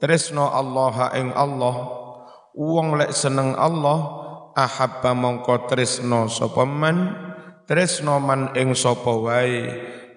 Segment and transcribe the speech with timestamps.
[0.00, 1.76] tresno Allah ing Allah.
[2.56, 4.24] Wong lek seneng Allah
[4.56, 7.12] ahabba mongko tresno sapa man?
[7.68, 9.68] Tresno man ing sapa wae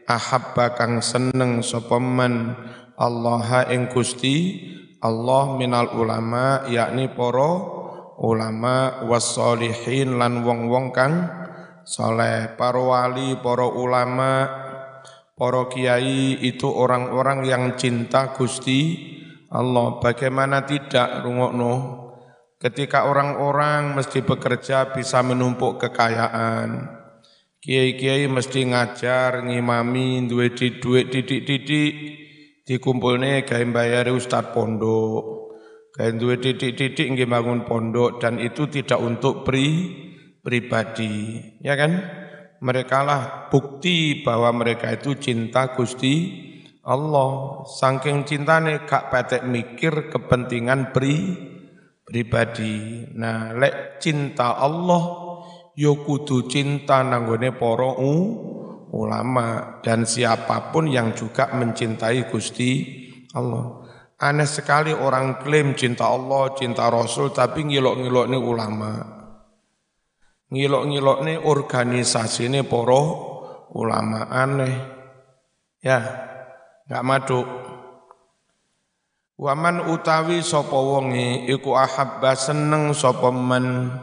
[0.08, 2.56] ahabba kang seneng sapa man?
[3.00, 4.68] Allah ing Gusti
[5.00, 7.80] Allah minal ulama yakni para
[8.20, 11.24] ulama wassalihin lan wong-wong kang
[11.88, 12.52] saleh.
[12.60, 14.44] Para wali para ulama
[15.40, 19.16] para kiai itu orang-orang yang cinta Gusti
[19.50, 19.98] Allah.
[20.02, 22.06] Bagaimana tidak rungokno?
[22.60, 27.00] Ketika orang-orang mesti bekerja bisa menumpuk kekayaan.
[27.60, 31.94] Kiai-kiai mesti ngajar, ngimami, duwe duit didik-didik,
[32.64, 35.52] dikumpulne gawe bayar ustad pondok.
[35.92, 39.92] Gawe duwe didik-didik nggih bangun pondok dan itu tidak untuk pri
[40.40, 42.20] pribadi, ya kan?
[42.60, 46.48] mereka lah bukti bahwa mereka itu cinta Gusti
[46.90, 47.62] Allah.
[47.70, 51.16] Saking cintane gak patek mikir kepentingan pri
[52.02, 53.06] pribadi.
[53.14, 55.30] Nah, lek cinta Allah
[55.78, 57.94] yo kudu cinta nanggone para
[58.90, 62.72] ulama dan siapa pun yang juga mencintai Gusti
[63.38, 63.86] Allah.
[64.20, 69.20] Aneh sekali orang klaim cinta Allah, cinta Rasul tapi ngilok-ngilok ini ulama
[70.50, 73.02] ngilok-ngilok ini organisasi ini poro
[73.78, 74.76] ulama aneh.
[75.80, 76.29] Ya,
[76.90, 77.46] nggak maduk.
[79.40, 83.94] Waman utawi sapa wonge iku ahabba seneng sapa man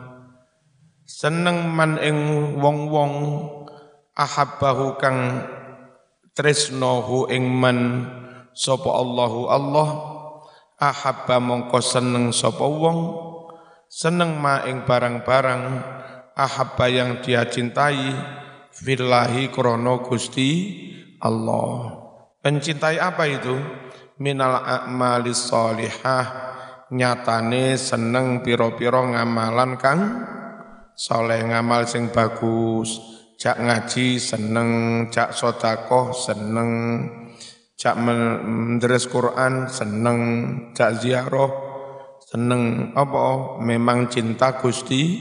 [1.04, 2.18] seneng man ing
[2.56, 3.44] wong-wong
[4.16, 5.44] ahabbahu kang
[6.32, 8.08] tresnohu ing man
[8.56, 9.88] sapa Allahu Allah
[10.80, 12.98] ahabba mongko seneng sapa wong
[13.92, 15.62] seneng ma ing barang-barang
[16.32, 18.14] ahabba yang dia cintai
[18.72, 20.48] fillahi krono Gusti
[21.20, 22.05] Allah.
[22.46, 23.58] Mencintai apa itu?
[24.22, 26.30] Minal a'malis solihah
[26.94, 30.00] nyatane seneng piro-piro ngamalan kang.
[30.94, 33.02] Soleh ngamal sing bagus.
[33.34, 34.70] Jak ngaji seneng
[35.10, 36.70] jak sodakoh seneng.
[37.74, 40.18] Jak mendres Quran seneng
[40.70, 41.50] jak ziarah
[42.30, 42.94] seneng.
[42.94, 43.58] Apa?
[43.58, 45.18] Memang cinta Gusti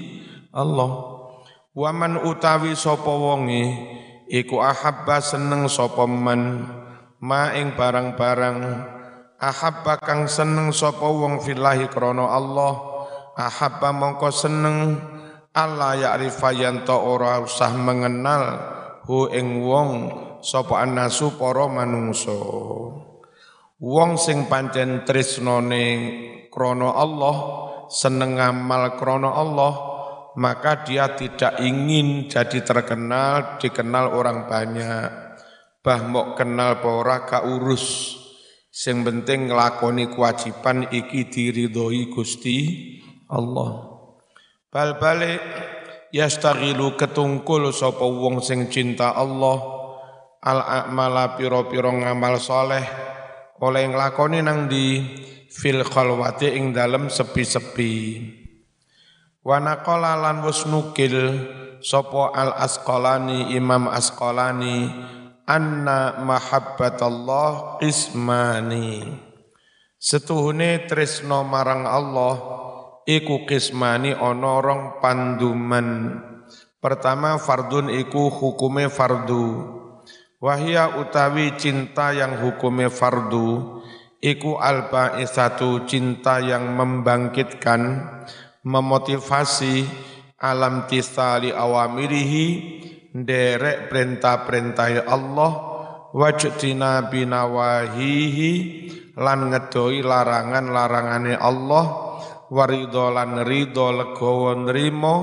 [0.54, 0.94] Allah.
[1.74, 3.66] Waman utawi sapa wonge?
[4.30, 6.85] Iku ahabba seneng sapa man
[7.26, 8.58] ma ing barang-barang
[9.42, 12.74] ahabba kang seneng sapa wong fillahi krana Allah
[13.34, 15.02] ahabba mongko seneng
[15.58, 18.44] Allah ya'rifa yanto ora usah mengenal
[19.10, 19.90] hu ing wong
[20.46, 22.38] sapa anasu para manungsa
[23.82, 25.86] wong sing pancen tresnane
[26.54, 27.36] krana Allah
[27.90, 29.74] seneng ngamal krana Allah
[30.36, 35.25] maka dia tidak ingin jadi terkenal, dikenal orang banyak.
[35.86, 38.18] Bah mau kenal pora ka urus.
[38.74, 42.58] Sing penting nglakoni kewajiban iki diridhoi Gusti
[43.30, 44.02] Allah.
[44.74, 45.46] Bal balik
[46.10, 49.62] yastaghilu ketungkul sapa wong sing cinta Allah
[50.42, 52.86] al a'mala pira-pira ngamal soleh
[53.62, 55.06] oleh nglakoni nang di
[55.54, 57.94] fil khalwati ing dalem sepi-sepi.
[59.46, 61.14] Wa naqala lan wis nukil
[61.78, 64.90] sapa al asqalani Imam Asqalani
[65.46, 69.06] anna mahabbatallah ismani.
[70.02, 72.36] Setuhune tresno marang Allah
[73.06, 76.20] iku kismani ana rong panduman.
[76.82, 79.74] Pertama fardun iku hukume fardu.
[80.38, 83.82] Wahia utawi cinta yang hukume fardu
[84.22, 88.06] iku alba isatu cinta yang membangkitkan
[88.62, 89.86] memotivasi
[90.38, 92.46] alam tisali awamirihi
[93.16, 95.52] derek perintah-perintah Allah
[96.12, 98.52] wajtina binawahihi
[99.16, 101.86] lan ngedoi larangan-larangane Allah
[102.52, 105.16] warido lan rido legowo nrimo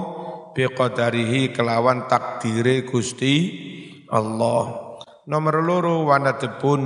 [0.56, 3.36] biqadarihi kelawan takdire Gusti
[4.08, 4.96] Allah.
[5.28, 6.82] Nomor loro wanadebun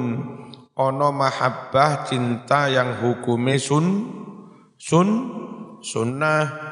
[0.76, 3.86] ono mahabbah cinta yang hukume sun
[4.74, 5.08] sun
[5.86, 6.66] sunnah.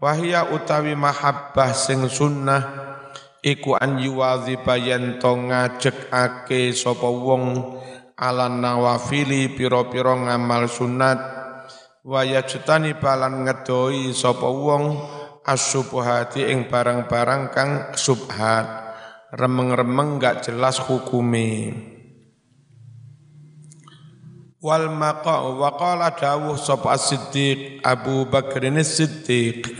[0.00, 2.89] Wahya utawi mahabbah sing sunnah
[3.40, 5.36] iku an yuwadhiba yen to
[6.76, 7.76] sapa wong
[8.16, 11.18] ala nawafili piro-piro ngamal sunat.
[12.00, 14.96] Wa yajtani balan ngedoi sapa wong
[15.44, 18.66] asyubhati ing barang-barang kang subhat.
[19.30, 21.70] Remeng-remeng gak jelas hukumi
[24.60, 29.72] wal maqa wa qala dawuh sapa siddiq Abu Bakar Siddiq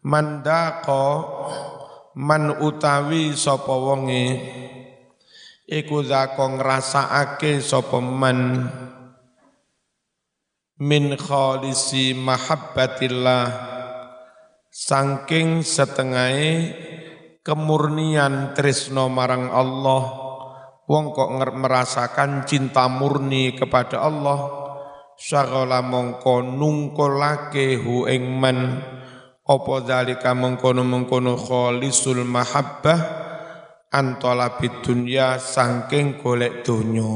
[0.00, 1.04] mandaqo
[2.18, 4.42] man utawi sapa wonge
[5.70, 8.66] iku zako ngrasakake sapa man.
[10.80, 13.44] Min khalisi mahabbatillah
[14.72, 16.72] saking setengahe
[17.44, 20.02] kemurnian tresno marang Allah.
[20.90, 24.60] Wong kok merasakan cinta murni kepada Allah
[25.20, 28.80] syaghala mongko nungkolake hu ing man
[29.50, 33.00] apa zalika mengkono-mengkono khalisul mahabbah
[33.90, 37.10] antola dunya saking golek donya.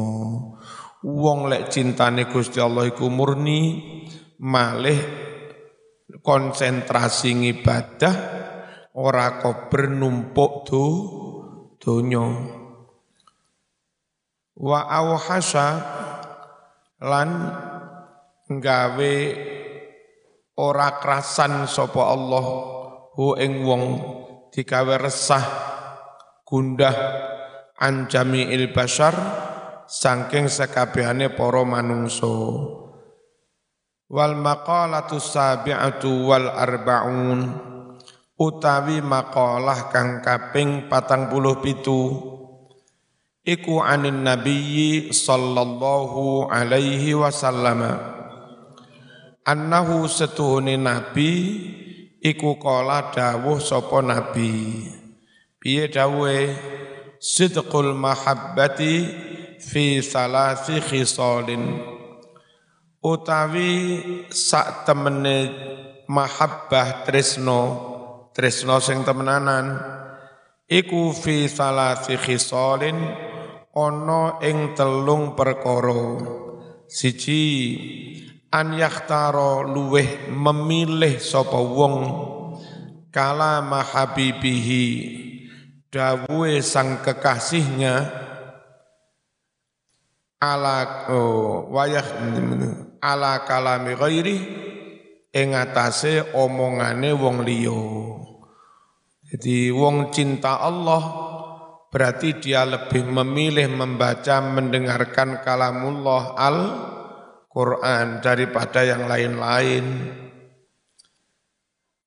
[1.04, 3.78] Wong lek cintane Gusti Allah iku murni
[4.42, 4.98] malih
[6.24, 8.14] konsentrasi ngibadah
[8.98, 10.84] ora kober numpuk do
[11.78, 12.26] donya.
[14.58, 15.68] Wa awhasa
[17.04, 17.30] lan
[18.48, 19.14] nggawe
[20.54, 22.46] ora krasan sapa Allah
[23.18, 23.84] hu ing wong
[24.54, 25.44] digawe resah
[26.46, 26.94] gundah
[27.78, 29.14] an jami'il bashar
[29.90, 32.34] saking sekabehane para manungso
[34.06, 37.40] wal maqalatu sabi'atu wal arbaun
[38.34, 42.30] utawi maqalah kang kaping patang puluh pitu.
[43.44, 48.13] Iku anin nabiyyi sallallahu alaihi wasallam
[49.44, 51.30] annahu setuhune nabi
[52.24, 54.88] iku kala dawuh sapa nabi.
[55.60, 56.52] Piye dawuhe?
[57.20, 58.94] Sidqul mahabbati
[59.60, 61.80] fi salasi khisalin.
[63.04, 64.00] Utawi
[64.32, 65.48] sak temene
[66.08, 67.60] mahabbah tresno
[68.32, 69.76] tresno sing temenanan
[70.68, 72.96] iku fi salasi khisalin
[73.72, 76.20] ana ing telung perkara.
[76.88, 77.44] Siji
[78.54, 81.96] an yakhtaro luweh memilih sapa wong
[83.10, 84.86] kala mahabibihi
[85.90, 88.14] dawuhe sang kekasihnya
[90.38, 92.06] ala oh, wayah
[93.02, 94.36] ala kalami ghairi
[95.34, 97.82] ing atase omongane wong liya.
[99.34, 101.02] Jadi wong cinta Allah
[101.90, 106.58] berarti dia lebih memilih membaca mendengarkan kalamullah al
[107.54, 109.86] Quran daripada yang lain-lain.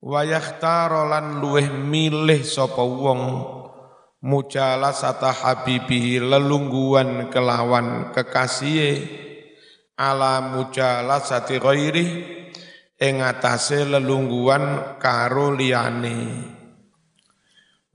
[0.04, 3.22] Wayahtarolan luweh milih sapa wong
[4.28, 9.08] mujalasata habibihi lelungguan kelawan kekasih
[9.96, 12.08] ala mujalasati ghairi
[13.00, 16.20] ing atase lelungguan karo liyane.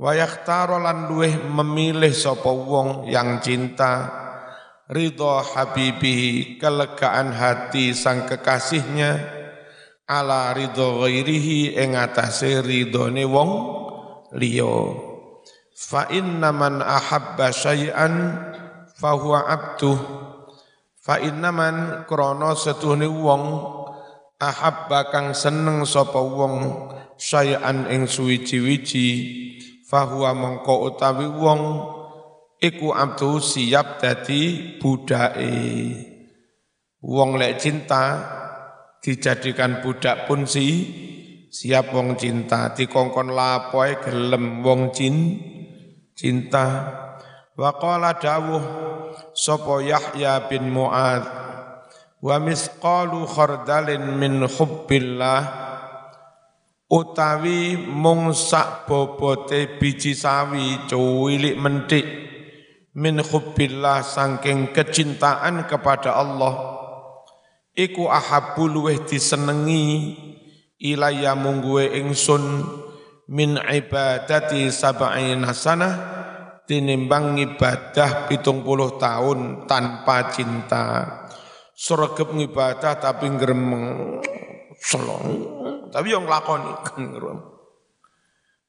[0.00, 4.21] Wa lan duwe memilih sapa wong yang cinta
[4.92, 9.24] ridho habibihi kelegaan hati sang kekasihnya
[10.04, 13.50] ala ridho ghairihi ing atase ridhone wong
[14.36, 15.08] liya
[15.72, 18.38] Fa inna man ahabba syai'an
[18.94, 19.98] fahuwa abduh.
[21.02, 23.42] Fa inna man krono setuhni wong
[24.38, 26.54] ahabba kang seneng sapa wong
[27.18, 29.08] syai'an ing suwiji-wiji
[29.90, 31.62] fahuwa mongko utawi wong
[32.62, 35.58] iku abdu siap dadi budake.
[37.02, 38.22] Wong lek cinta
[39.02, 40.86] dijadikan budak pun si
[41.50, 42.70] siap wong cinta.
[42.70, 45.50] Dikongkon lapoe gelem wong cinta
[46.22, 46.66] cinta.
[47.58, 48.64] Wa qala dawuh
[49.36, 51.26] sapa Yahya bin Muad
[52.22, 55.60] wa misqalu khardalin min hubbillah.
[56.92, 62.04] Utawi mung sak bobote biji sawi cuwilik mentik
[62.92, 66.76] min hubbillah saking kecintaan kepada Allah
[67.72, 70.16] iku ahabbu luweh disenengi
[70.76, 72.64] ilaya mungguwe ingsun
[73.32, 75.94] min ibadati sab'ina sanah
[76.68, 80.84] tinimbang ibadah pitung puluh tahun tanpa cinta.
[81.72, 84.20] Sregep ngibadah tapi ngremeng
[84.78, 85.26] selong.
[85.90, 86.72] Tapi yang lakoni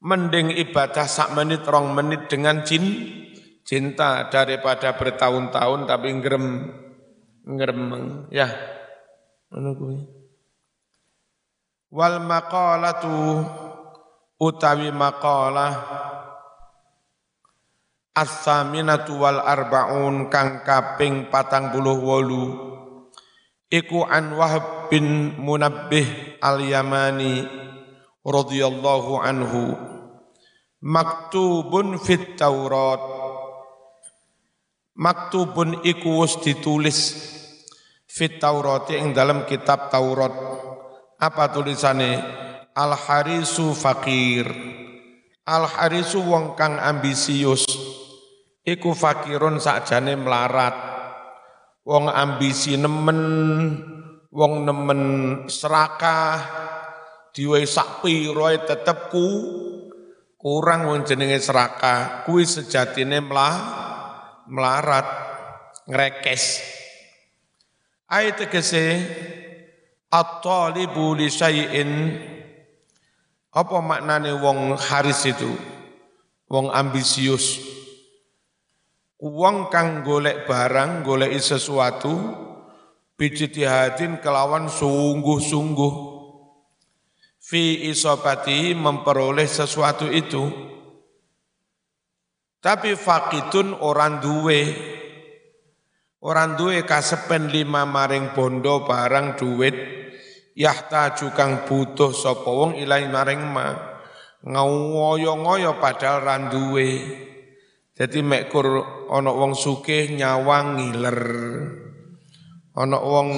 [0.04, 2.84] mending ibadah sak menit rong menit dengan cin
[3.64, 6.46] cinta daripada bertahun-tahun tapi ngrem
[7.48, 8.48] ngremeng ya.
[9.54, 10.24] Kuwi.
[11.94, 13.46] Wal maqalatu
[14.42, 15.74] utawi makalah
[18.14, 22.46] As-saminatu wal arbaun kang kaping patang puluh wolu
[23.74, 27.46] Iku an Wahab bin Munabbih al-Yamani
[28.22, 29.78] radhiyallahu anhu
[30.82, 33.13] Maktubun fit Taurat
[34.94, 37.18] Maktubun iku wis ditulis
[38.06, 40.30] fit Taurat ing dalam kitab Taurat.
[41.18, 42.22] Apa tulisane?
[42.78, 44.46] Al Harisu fakir.
[45.50, 47.66] Al Harisu wong kang ambisius.
[48.62, 50.78] Iku fakirun sakjane melarat.
[51.82, 53.20] Wong ambisi nemen
[54.30, 55.02] wong nemen
[55.50, 56.38] serakah
[57.34, 59.26] diwe sak pira tetep ku
[60.38, 63.56] kurang wong jenenge serakah kuwi sejatine melah
[64.48, 65.06] melarat
[65.88, 66.64] ngrekes
[68.08, 69.00] ayat tegese
[70.08, 71.92] at-talibu li syai'in
[73.54, 75.52] apa maknane wong haris itu
[76.50, 77.74] wong ambisius
[79.24, 82.12] Uang kang golek barang, golek sesuatu,
[83.16, 85.94] bijtihadin kelawan sungguh-sungguh.
[87.40, 90.44] Fi isobati memperoleh sesuatu itu.
[92.64, 94.72] Tapi fakitun orang duwe.
[96.24, 99.76] Orang duwe kasepen lima maring bondo barang duit.
[100.56, 103.68] Yahta jukang butuh sapa wong ilai maring ma.
[104.48, 107.04] Ngoyo-ngoyo padahal randuwe.
[108.00, 108.80] Jadi mekur
[109.12, 111.20] ana wong sugih nyawang ngiler.
[112.80, 113.30] Ana wong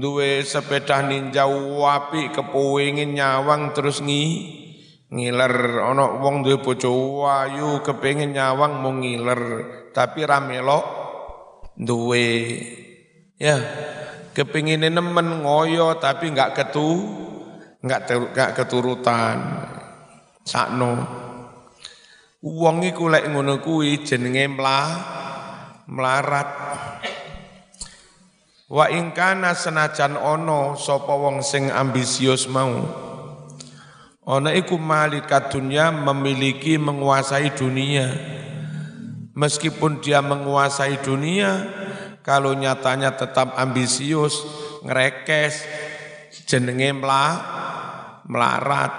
[0.00, 4.57] duwe sepeda ninja wapi kepengin nyawang terus ngi
[5.12, 5.84] ngiler.
[5.84, 9.42] Ana wong duwe bojo ayu kepengin nyawang mau ngiler,
[9.92, 10.84] tapi ra melok
[11.76, 12.28] duwe.
[13.38, 13.56] Ya,
[14.34, 17.06] kepengin nemen ngoyo tapi enggak ketu
[17.82, 19.36] enggak keturutan.
[20.42, 20.92] Sakno.
[22.38, 24.88] Wong iku lek ngono kuwi jenenge mlah
[25.90, 26.50] melarat.
[28.68, 33.07] Wa ingkana senajan ono sapa wong sing ambisius mau.
[34.28, 38.12] Ono iku malikat dunia memiliki menguasai dunia.
[39.32, 41.64] Meskipun dia menguasai dunia,
[42.20, 44.44] kalau nyatanya tetap ambisius,
[44.84, 45.64] ngerekes,
[46.44, 47.32] jenenge melah,
[48.28, 48.92] melarat.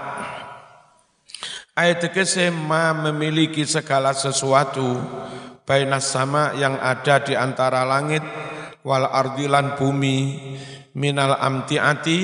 [1.78, 4.98] Ayat tegese ma memiliki segala sesuatu
[5.70, 8.26] bainas sama yang ada di antara langit
[8.82, 10.18] wal ardilan bumi
[10.98, 12.20] minal amtiati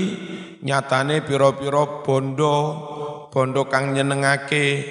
[0.66, 2.58] nyatane piro-piro bondo
[3.36, 4.88] bondo kang nyenengake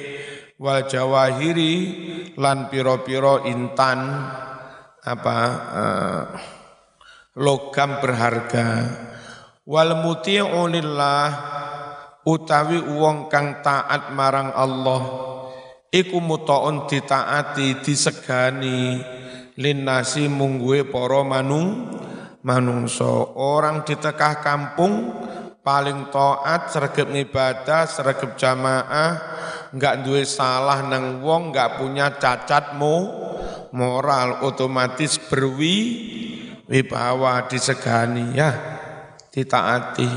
[0.60, 1.74] wal jawahiri
[2.36, 4.04] lan piro-piro intan
[5.00, 5.38] apa
[5.72, 6.24] uh,
[7.40, 8.68] logam berharga.
[9.64, 10.68] Wal muti'u
[12.28, 15.02] utawi wong kang taat marang Allah
[15.88, 19.00] iku mutaun ditaati disegani
[19.56, 21.96] linnasi mungguwe para manung
[22.44, 25.23] manungso orang di tengah kampung
[25.64, 29.12] paling taat sergap ibadah sergap jamaah
[29.72, 32.96] enggak duwe salah nang wong enggak punya cacatmu
[33.72, 35.76] moral otomatis berwi
[36.68, 38.52] wibawa disegani ya
[39.32, 40.10] ditaati.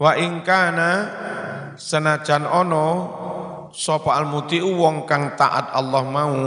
[0.00, 0.90] Wa ingkana
[1.76, 2.88] senajan ono
[3.74, 6.38] sapa almuti wong kang taat Allah mau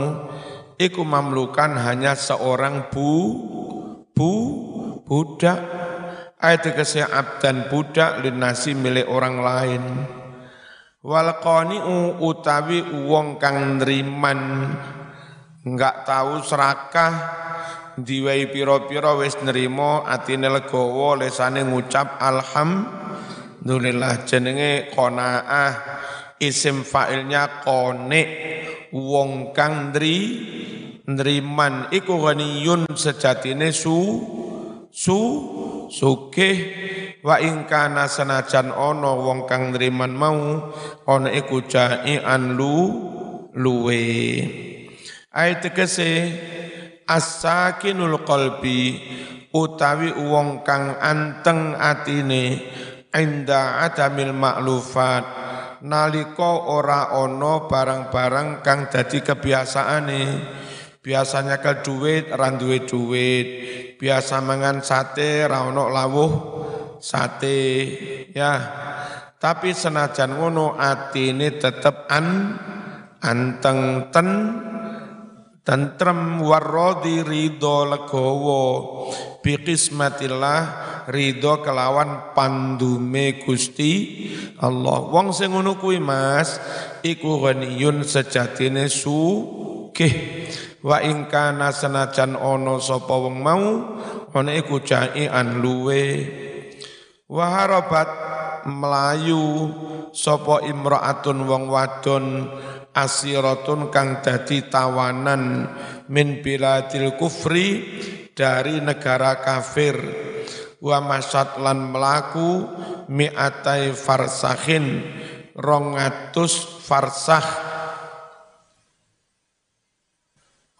[0.74, 3.12] iku mamlukan hanya seorang bu
[4.10, 4.32] bu
[5.06, 5.73] budak
[6.44, 9.84] ayat kese abdan budak linasi milik orang lain.
[11.00, 14.40] Wal qani'u utawi wong kang nriman.
[15.64, 17.12] Enggak tahu serakah
[17.96, 24.28] diwai piro-piro wis nerimo atine legowo lesane ngucap alhamdulillah.
[24.28, 25.72] Jenenge qanaah
[26.40, 28.22] isim fa'ilnya qone
[28.92, 30.16] wong kang ndri
[31.08, 31.88] nriman.
[31.92, 33.96] Iku ghaniyun sejatine su
[34.88, 35.18] su
[35.88, 36.56] sugih.
[37.24, 40.68] Wa ing kana sanajan ana wong kang nriman mau
[41.08, 42.92] ana iku jai'an lu
[43.56, 44.04] luwe.
[45.32, 46.30] Ayat tegese
[47.08, 49.00] as-sakinul qalbi
[49.56, 52.60] utawi wong kang anteng atine
[53.08, 55.24] inda adamil maklufat
[55.80, 60.22] naliko ora ono barang-barang kang dadi kebiasaane.
[61.04, 63.48] Biasanya ke duit ran duwe duit
[64.04, 66.32] biasa mangan sate ra ono lawuh
[67.00, 67.56] sate
[68.36, 68.52] ya
[69.40, 72.52] tapi senajan ngono atine tetep an
[73.24, 74.28] anteng ten
[75.64, 78.64] tentrem warodi ridho legowo
[79.40, 80.60] bi qismatillah
[81.08, 83.92] ridho kelawan pandume Gusti
[84.60, 85.08] Allah.
[85.08, 86.56] Wong sing ngono kuwi Mas,
[87.04, 90.12] iku ghaniyun sejatine sugih.
[90.84, 93.64] Wa ing kana senajan ana sapa wong mau,
[94.36, 96.28] ana iku jaian luwe.
[97.24, 98.10] Wa harabat
[98.68, 99.72] melayu
[100.12, 102.52] sapa imraatun wong wadon
[102.92, 105.72] asiratun kang dadi tawanan
[106.12, 107.80] min biladil kufri
[108.36, 109.96] dari negara kafir
[110.84, 112.68] wa masat lan melaku
[113.08, 115.00] mi'atai farsahin
[115.56, 117.73] rongatus farsah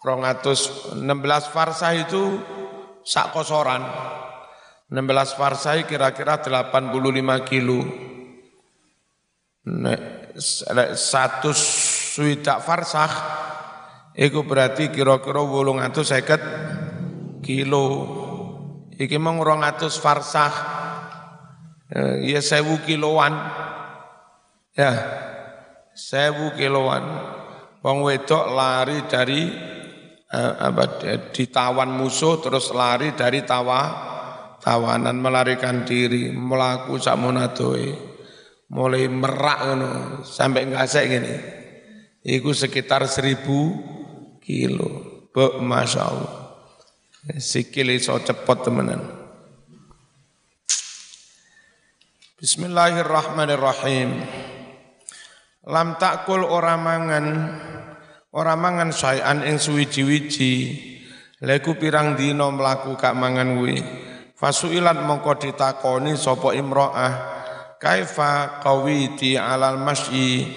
[0.05, 2.37] rongatus 16 farsah itu
[3.01, 3.81] sak kosoran
[4.93, 5.01] 16
[5.33, 7.81] farsah kira-kira 85 kilo
[10.93, 13.11] satu swidak farsah
[14.15, 16.39] Iku berarti kira-kira wolung atus seket
[17.43, 17.87] kilo.
[18.95, 20.55] Iki mong rong atus farsah.
[22.23, 23.35] Ya sewu kiloan.
[24.71, 24.91] Ya,
[25.91, 27.03] sewu kiloan.
[27.83, 29.51] Wong wedok lari dari
[30.35, 30.83] eh, apa
[31.31, 34.11] ditawan musuh terus lari dari tawa
[34.59, 37.95] tawanan melarikan diri melaku sakmonadoe
[38.75, 39.89] mulai merak ngono
[40.27, 41.35] sampai ngasek gini
[42.25, 43.77] iku sekitar seribu
[44.45, 44.89] kilo.
[45.33, 46.33] Buk, Masya Allah.
[47.41, 49.01] Sikil iso cepot temenan.
[52.37, 54.21] Bismillahirrahmanirrahim.
[55.65, 57.25] Lam takul ora mangan
[58.35, 60.53] ora mangan sayan ing suwiji-wiji.
[61.39, 63.79] Leku pirang dino mlaku kak mangan kuwi.
[64.35, 67.13] Fasuilat mongko ditakoni sapa imro'ah.
[67.79, 70.51] Kaifa qawiti alal masyi?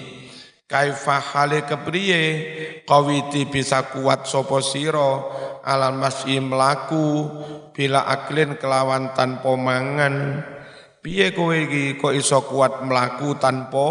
[0.67, 2.23] Kaifa hale kepriye?
[2.83, 5.23] Qawiti bisa kuat sapa sira?
[5.63, 7.31] Alal masyi mlaku
[7.71, 10.43] bila aklin kelawan tanpa mangan.
[10.99, 11.95] Piye kowe iki?
[11.95, 13.87] Kok iso kuat mlaku tanpa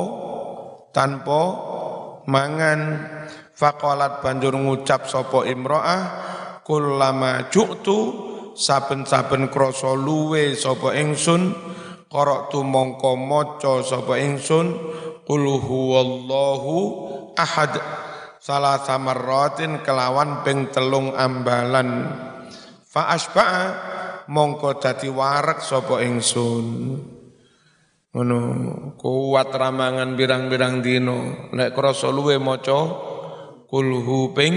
[0.92, 1.40] tanpa
[2.28, 2.80] mangan
[3.58, 6.02] faqalat banjur ngucap sapa imro'ah
[6.62, 7.98] kullama ju'tu
[8.54, 11.50] saben-saben krasa luwe sapa ingsun
[12.06, 14.66] qara'tu mongko maca sapa ingsun
[15.28, 16.76] Qul huwallahu
[17.36, 17.76] ahad
[18.40, 22.08] salah samarratin kelawan ping telung ambalan.
[22.88, 23.64] Fa asba'a
[24.32, 26.64] mongko dadi warak sapa ingsun.
[28.08, 28.40] Ngono
[28.96, 33.07] kuat ramangan birang-birang dino nek krasa luwe maca
[33.68, 34.56] kulhu ping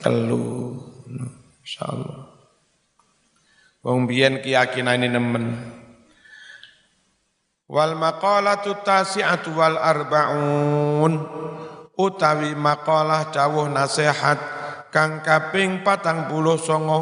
[0.00, 0.80] telu.
[1.60, 2.32] Insyaallah.
[3.84, 5.76] Wong biyen keyakinane nemen.
[7.70, 11.12] Wal maqalatu tasi'atu wal arba'un
[11.98, 14.38] utawi maqalah dawuh nasihat
[14.94, 17.00] kang kaping patang puluh songo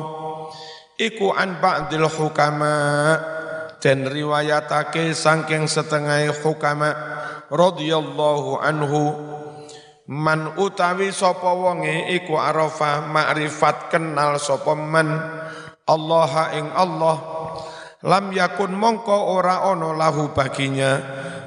[0.96, 3.20] iku an ba'dil hukama
[3.82, 6.96] dan riwayatake sangking setengah hukama
[7.52, 9.02] radhiyallahu anhu
[10.10, 15.08] man utawi sapa wonge iku arafa ma'rifat kenal sapa man?
[15.84, 17.16] Allah ing Allah.
[18.04, 21.00] Lam yakun mongko ora ono lahu baginya.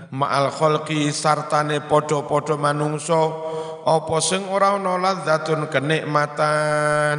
[0.07, 3.21] Ma'al kholqi sartane podo-podo manungso
[3.83, 7.17] apa sing ora ono ladzatun kenikmatan.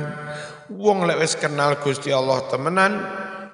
[0.75, 2.93] Wong lek wis kenal Gusti Allah temenan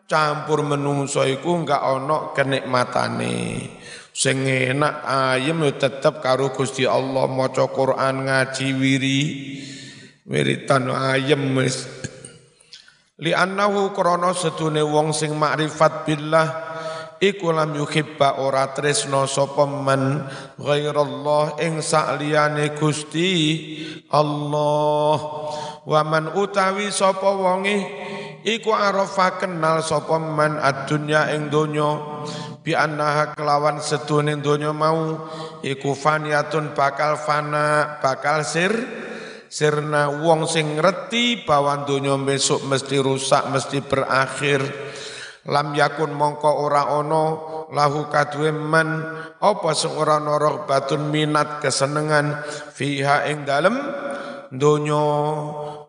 [0.05, 3.37] campur menungso iku enggak ono kenikmatane
[4.15, 9.21] sing enak ayem yo tetep karo Gusti Allah maca Quran ngaji wiri
[10.23, 11.91] wiritan ayem wis.
[13.19, 16.49] Li annahu krana sedune wong sing makrifat billah
[17.19, 20.31] iku lam yuhibba ora tresno sapa man
[20.63, 23.31] ghairallah ing sakliyane Gusti
[24.15, 25.19] Allah.
[25.85, 27.83] Wa man utawi sapa wonge
[28.47, 31.99] iku arafa kenal sapa man adunya ing donya
[32.65, 35.29] bi annaha kelawan sedune donya mau
[35.61, 38.73] iku faniyatun bakal fana bakal sir
[39.53, 44.65] sirna wong sing ngerti bahwa donya besok mesti rusak mesti berakhir.
[45.45, 47.25] Lam yakun mongko ora ono
[47.69, 49.05] lahu kadue man
[49.39, 53.77] apa sing ora ana batun minat kesenengan fiha ing dalem
[54.49, 55.05] donya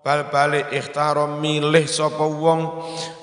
[0.06, 2.62] bal balik ikhtarom milih sapa wong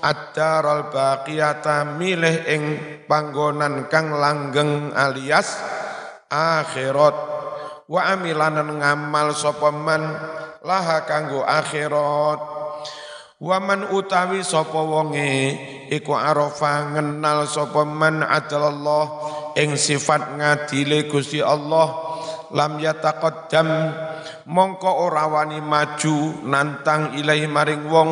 [0.02, 2.62] ad-daral baqiyata milih ing
[3.06, 5.62] panggonan kang langgeng alias
[6.26, 7.14] akhirat.
[7.86, 10.02] Wa amilanan ngamal sapa man
[10.66, 12.40] laha kanggo akhirat.
[13.38, 15.54] Wa man utawi sapa wonge
[15.86, 19.06] iku arafa ngenal sapa man adalallah
[19.54, 21.94] ing sifat ngadile Gusti Allah
[22.50, 23.68] lam yataqaddam
[24.46, 28.10] mongko ora wani maju nantang ilahi maring wong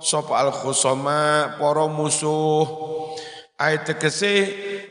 [0.00, 2.66] sapa al khusama para musuh.
[3.60, 4.34] Ayat tegese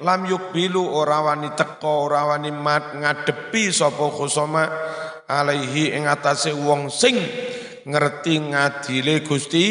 [0.05, 4.69] lam yukbilu ora wani teko ora wani mat ngadepi sapa khusama
[5.25, 7.17] alaihi ing atase wong sing
[7.89, 9.65] ngerti ngadile Gusti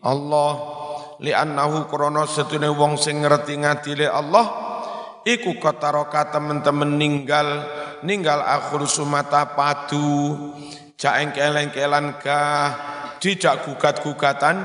[0.00, 0.72] Allah.
[1.20, 4.46] Li'annahu krana setune wong sing ngerti ngadile Allah
[5.24, 7.48] iku kataroka temen-temen ninggal
[8.04, 10.36] ninggal akhir sumata padu
[11.00, 12.68] jaeng keleng-kelan gah
[13.18, 14.60] dijak gugat-gugatan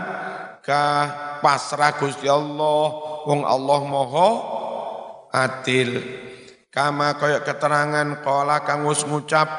[0.60, 1.04] gah
[1.39, 2.84] pasrah Gusti Allah
[3.23, 4.30] wong Allah moho
[5.32, 6.04] adil.
[6.69, 9.49] Kama kaya keterangan kala kang wis ngucap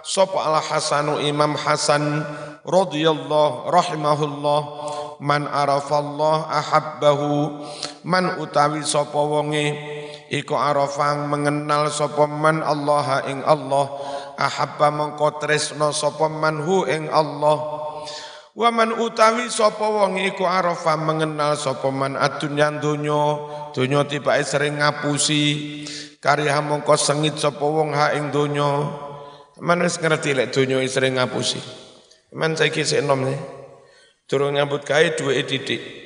[0.00, 2.24] sapa al Hasanu Imam Hasan
[2.64, 4.60] radhiyallahu rahimahullah
[5.20, 7.60] man arafallah ahabbahu
[8.08, 9.93] man utawi sapa wonge
[10.34, 13.86] iku arafang mengenal sapa Allah ing Allah.
[14.34, 16.26] Ahabba mengko tresno sapa
[16.66, 17.86] hu ing Allah.
[18.54, 20.46] Waman utawi sapa wong iku
[20.98, 23.22] mengenal sapa man adunya donya.
[23.70, 25.42] Donya tibake sering ngapusi.
[26.18, 28.90] Karya mongko sengit sapa wong ha ing donya.
[29.62, 31.62] Man wis ngerti lek donya sering ngapusi.
[32.34, 33.30] Man saiki sik enom
[34.26, 36.03] durung nyambut gawe duwe didik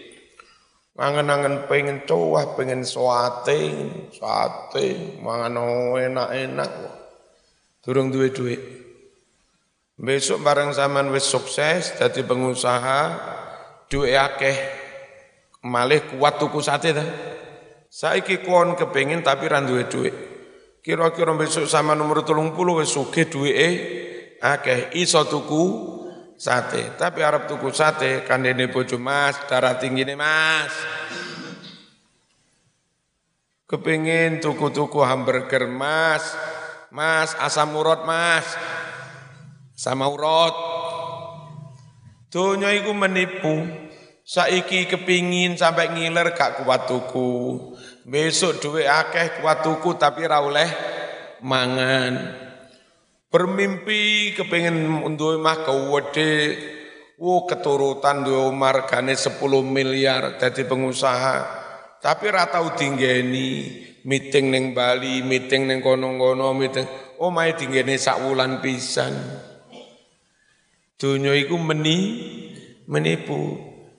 [0.99, 3.71] Mangan-angan pengen cowah, pengen suate,
[4.11, 5.55] suate, mangan
[5.95, 6.71] enak-enak.
[7.87, 8.59] Durung duwe-duwe.
[9.99, 13.01] Besok bareng zaman wis sukses jadi pengusaha
[13.91, 14.55] duwe akeh
[15.67, 17.03] malih kuat tuku sate ta.
[17.91, 20.15] Saiki kon kepengin tapi ra duwe duit.
[20.83, 23.69] Kira-kira besok sama nomor 30 wis sugih duweke
[24.39, 25.63] akeh iso tuku
[26.39, 26.95] sate.
[26.95, 30.73] Tapi arep tuku sate kandene bojo Mas, darah tinggi nih Mas.
[33.69, 36.25] Kepingin tuku-tuku hamburger Mas.
[36.89, 38.47] Mas, asam urat Mas
[39.79, 40.57] sama urut.
[42.33, 43.87] Donya iku menipu.
[44.29, 47.73] Saiki kepingin sampai ngiler gak kuat tuku.
[48.05, 50.69] Besok duit akeh kuat tuku tapi ra oleh
[51.41, 52.48] mangan.
[53.29, 56.57] Bermimpi kepingin untuk mah kewede.
[57.19, 61.37] Wo keturutan duwe margane 10 miliar jadi pengusaha.
[61.99, 63.75] Tapi ra tau dinggeni
[64.07, 66.87] meeting ning Bali, meeting ning kono-kono, meeting.
[67.19, 69.13] Oh mae dinggeni sak wulan pisan.
[70.95, 71.99] Dunia iku meni
[72.87, 73.59] menipu.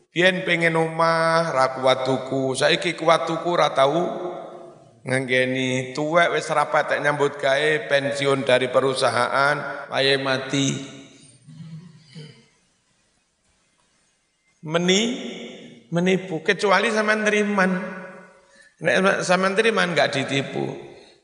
[0.10, 4.29] Biyen pengen omah ra kuat tuku, saiki kuat tuku ra tau
[5.10, 10.70] nganggeni tuwek wis rapat nyambut gawe pensiun dari perusahaan wae mati.
[14.70, 15.02] Meni
[15.90, 17.72] menipu kecuali sama neriman.
[18.86, 20.70] Nek sama neriman enggak ditipu.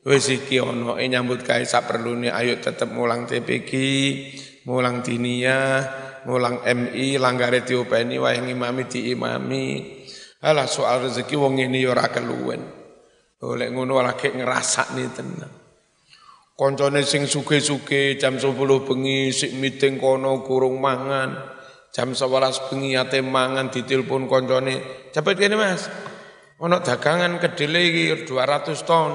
[0.02, 3.70] Wis iki ono nyambut gawe sak perlune ayo tetep mulang TPG
[4.66, 5.86] mulang dinia,
[6.26, 9.66] mulang MI, langgare diopeni wae ngimami diimami.
[10.42, 12.75] Alah soal rezeki wong ini ya ora keluwen.
[13.46, 15.52] Oleh ngono lagi ngrasakne tenan.
[16.56, 21.36] Koncone sing suge-suge jam 10 bengi sik meeting kono kurung mangan.
[21.92, 25.08] Jam 11 bengi ate mangan ditelepon koncone.
[25.12, 25.86] Cepet kene Mas.
[26.56, 29.12] Ono dagangan kedele iki 200 ton.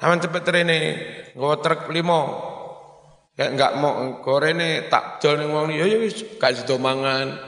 [0.00, 0.80] Aman cepet rene,
[1.38, 3.38] nggawa truk 5.
[3.38, 7.38] Kayak enggak mau gorene tak dol ning wong ya ya wis gak sido mangan.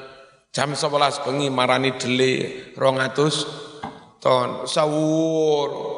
[0.54, 5.91] Jam 11 bengi marani dele 200 ton sawur.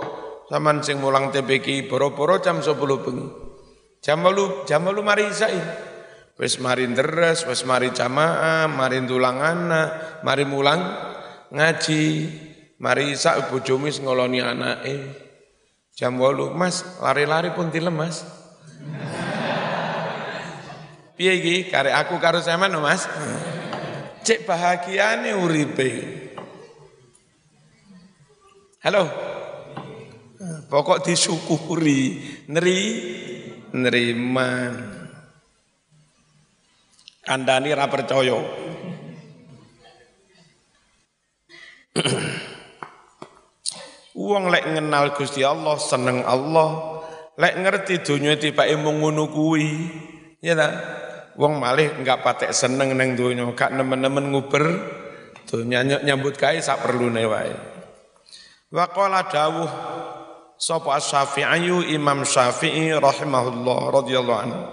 [0.45, 3.27] Saman sing mulang TPK boro-boro jam 10 bengi.
[4.05, 5.57] Jam 8 jam 8 mari isai.
[6.37, 9.71] Wis mari deres, wis mari jamaah, mari tulangan,
[10.21, 10.83] mari mulang
[11.49, 12.05] ngaji.
[12.77, 14.97] Mari isak bojomu wis ngoloni anake.
[15.95, 18.27] Jam 8, Mas, lari-lari pun dilem, Mas.
[21.17, 23.07] Piye iki karek aku karo sampean Mas?
[24.27, 25.91] Cek bahagiane uripe.
[28.83, 29.34] Halo.
[30.75, 32.19] Pokok disyukuri,
[32.51, 32.79] neri
[33.71, 34.75] neriman.
[37.23, 38.35] Kandani ra percaya.
[44.19, 46.99] Uang lek ngenal Gusti Allah, seneng Allah,
[47.39, 49.71] lek ngerti dunia tibake mung ngono kuwi.
[50.43, 50.75] Ya ta?
[51.39, 54.67] Wong malih enggak patek seneng neng donya, gak nemen-nemen nguber
[55.47, 57.55] donya nyambut gawe sak perlune wae.
[58.75, 59.71] Wa qala dawuh
[60.64, 64.64] sapa Asy-Syafi'i Imam Syafi'i rahimahullah radhiyallahu anhu.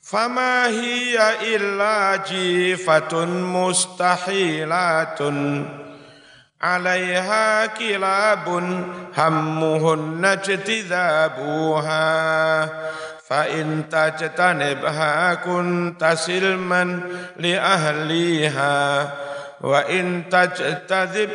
[0.00, 5.66] Fama hiya illa jifatun mustahilatun
[6.62, 12.06] alaiha kilabun hammuhun najtidhabuha
[13.26, 17.00] فإن تجتنبها كنت سلما
[17.36, 18.74] لأهليها
[19.60, 21.30] وإن تجتذب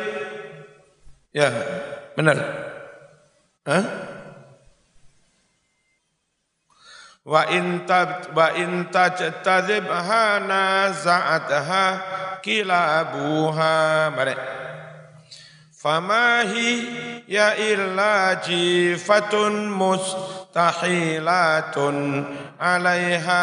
[1.32, 1.48] Ya,
[2.12, 2.36] benar.
[3.67, 3.83] Hah?
[7.27, 14.07] Wa in tab wa in tajtadibha naza'atha kilabuha.
[14.15, 14.31] Mari.
[15.75, 16.47] Fama
[17.27, 20.36] ya illa jifatun mustahilatun
[22.57, 23.41] alaiha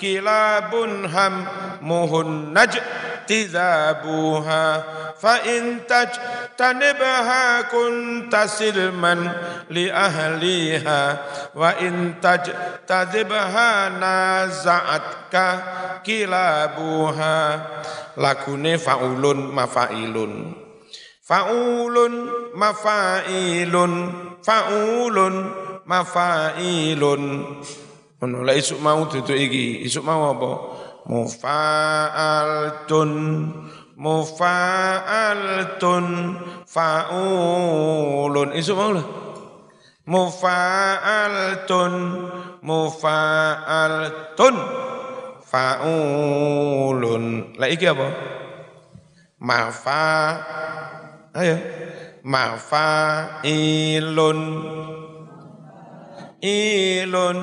[0.00, 1.44] kilabun ham
[1.84, 2.72] muhun naj
[3.28, 4.64] tizabuha
[5.20, 9.28] fa in tajtanibha kunta silman
[9.68, 11.00] li ahliha
[11.52, 15.46] wa in tajtadibha naza'atka
[16.06, 17.36] kilabuha
[18.16, 20.32] lagune faulun mafailun
[21.20, 22.14] faulun
[22.54, 23.92] mafailun
[24.46, 27.22] faulun mafailun.
[28.18, 29.86] Ngono lek isuk mau duduk iki.
[29.86, 30.50] Isuk mau apa?
[31.06, 33.10] Mufa'altun.
[33.96, 36.06] Mufa'altun.
[36.66, 38.52] Faulun.
[38.52, 39.06] Isu mau lah.
[40.10, 41.94] Mufa'altun.
[42.66, 44.56] Mufa'altun.
[45.46, 47.54] Faulun.
[47.54, 48.10] Lah iki apa?
[49.38, 50.42] Mafa
[51.36, 51.60] ayo.
[52.26, 54.40] Mafailun
[56.40, 57.38] ilun.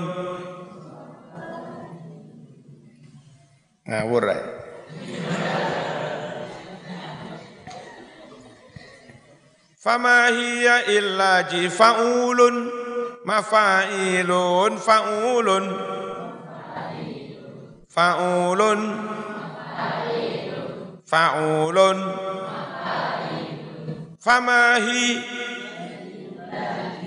[3.84, 4.44] Ngawur ae
[9.84, 12.72] Fama hiya illa jifaulun.
[13.28, 15.66] Mafailun faulun.
[17.92, 18.82] Faulun.
[21.04, 21.98] Faulun.
[24.24, 25.04] Fama hi.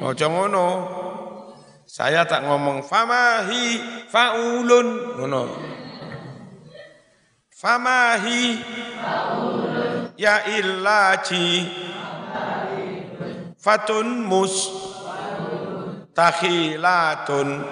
[0.05, 0.67] Ojo ngono
[1.97, 3.81] Saya tak ngomong fama hi
[4.13, 5.17] faulun.
[5.17, 5.49] Ngono.
[7.49, 8.61] Fama hi
[10.21, 11.73] ya illaji
[13.57, 14.77] fatun mus
[16.13, 17.65] takhilatun.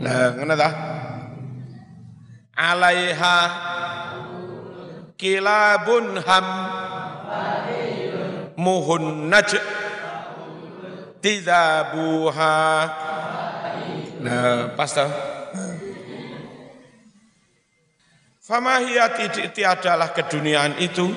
[0.00, 0.70] Nah ngono ta?
[2.56, 3.36] Alaiha
[5.20, 6.46] kilabun ham
[8.56, 9.83] muhun naj
[11.24, 12.60] tidabuha
[14.20, 15.08] nah pas ta
[18.44, 21.08] Famahiyati tiadalah keduniaan itu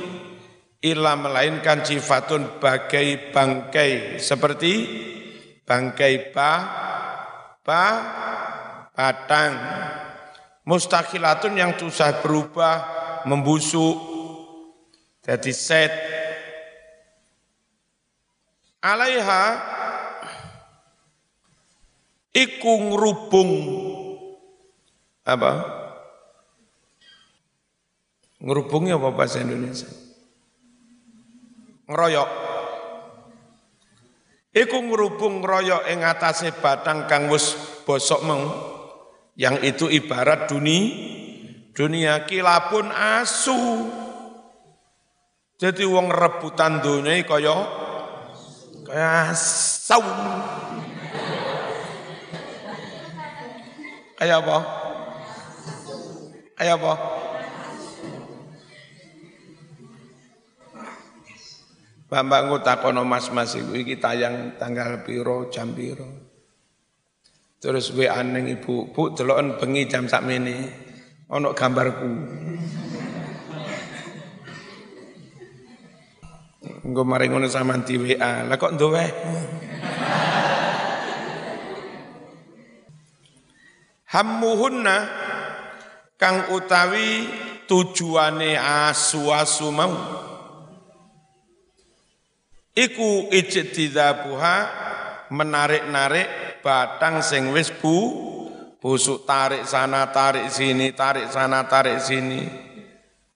[0.79, 4.73] illa melainkan sifatun bagai bangkai seperti
[5.67, 6.53] bangkai ba
[7.67, 7.83] ba
[8.95, 9.53] batang.
[10.63, 12.75] Mustaqilatun yang susah berubah
[13.27, 13.95] membusuk
[15.19, 15.91] jadi set.
[18.79, 19.43] Alaiha
[22.37, 23.51] iku ngrubung.
[25.25, 25.51] Apa?
[28.37, 29.89] Ngerubungnya apa bahasa Indonesia?
[31.89, 32.29] Ngeroyok.
[34.53, 38.45] Iku ngerubung ngeroyok ing atase batang kang wis bosok mau
[39.37, 41.13] yang itu ibarat dunia
[41.77, 43.85] dunia kilapun asu.
[45.57, 47.57] Jadi wong rebutan dunia kaya
[48.85, 50.01] kaya asu
[54.17, 54.57] kaya apa
[56.57, 56.93] kaya apa
[62.07, 66.07] Mbak-mbak ngutakono mas-mas iku iki tayang tanggal piro jam piro.
[67.59, 70.71] Terus WA ning ibu, "Bu, deloken bengi jam sakmene
[71.27, 72.07] ana gambarku."
[76.87, 78.47] Engko mari ngono sampean di WA.
[78.47, 78.79] Lah kok?
[84.17, 84.97] Hammuhunna
[86.17, 87.29] kang utawi
[87.69, 89.93] tujuane asu-asu mau.
[92.73, 94.55] Iku ijtidabuha
[95.29, 98.25] menarik-narik batang sing wis bu
[98.81, 102.41] busuk tarik sana tarik sini tarik sana tarik sini.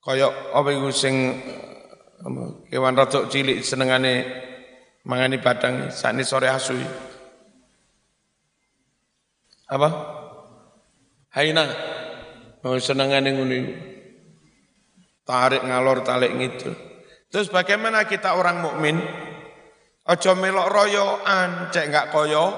[0.01, 1.45] Kaya apa iku sing
[2.73, 4.25] kewan rada cilik senengane
[5.05, 6.73] mangani batang sakni sore asu
[9.69, 10.20] apa
[11.31, 11.65] haina
[12.63, 13.57] oh senengane ngono
[15.25, 16.75] tarik ngalor tarik ngidul.
[17.31, 18.99] Terus bagaimana kita orang mukmin?
[20.01, 22.51] Aja melok royoan, cek enggak koyo?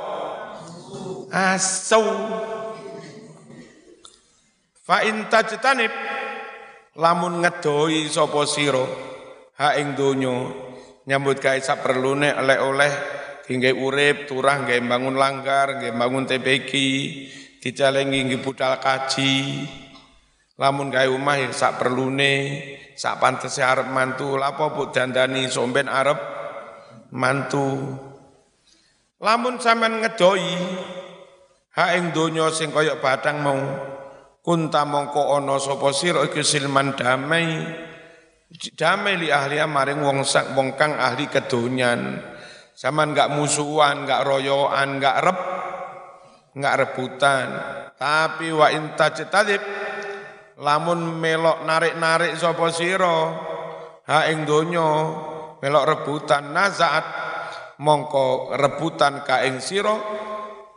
[1.29, 2.01] Asu.
[4.81, 5.93] Fa in tajtanib
[6.97, 8.85] lamun ngedoi sapa sira
[9.57, 10.49] ha ing donya
[11.09, 12.91] nyambut gawe saperlune oleh-oleh
[13.47, 16.27] dingge urip turah nggih bangun langgar nggih bangun
[17.63, 19.63] dicalengi nggih budal kaji.
[20.59, 22.59] Lamun gawe omah ya sak perlune
[22.99, 24.35] sak pantese arep mantu.
[24.35, 26.19] Lapo bu dandani somben arep
[27.15, 27.79] mantu.
[29.23, 30.51] Lamun sampean ngedoi
[31.79, 33.57] ha ing donya sing kaya batang mau
[34.43, 37.47] kunta mongko ana sapa sira iku silman damai.
[38.53, 42.21] Damai li ahli maring wong sak wong kang ahli kedonyan.
[42.73, 45.39] Zaman enggak musuhan, enggak royoan, enggak rep,
[46.53, 47.47] enggak rebutan.
[47.97, 49.61] Tapi wa inta cetalib,
[50.61, 53.17] lamun melok narik-narik sapa sira
[54.05, 54.89] ha ing donya
[55.63, 57.05] melok rebutan nazaat
[57.81, 59.95] mongko rebutan ka ing sira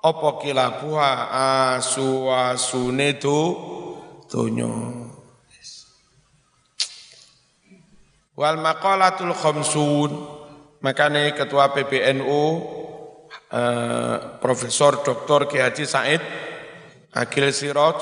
[0.00, 1.12] apa kilabuha
[1.76, 3.40] asu asune do
[4.30, 4.70] donya
[8.38, 10.36] wal maqalatul khamsun
[10.86, 12.42] Makanya Ketua PBNU
[13.53, 15.51] eh, Profesor Dr.
[15.51, 16.22] Ki Haji Said
[17.16, 17.99] Agil Siroj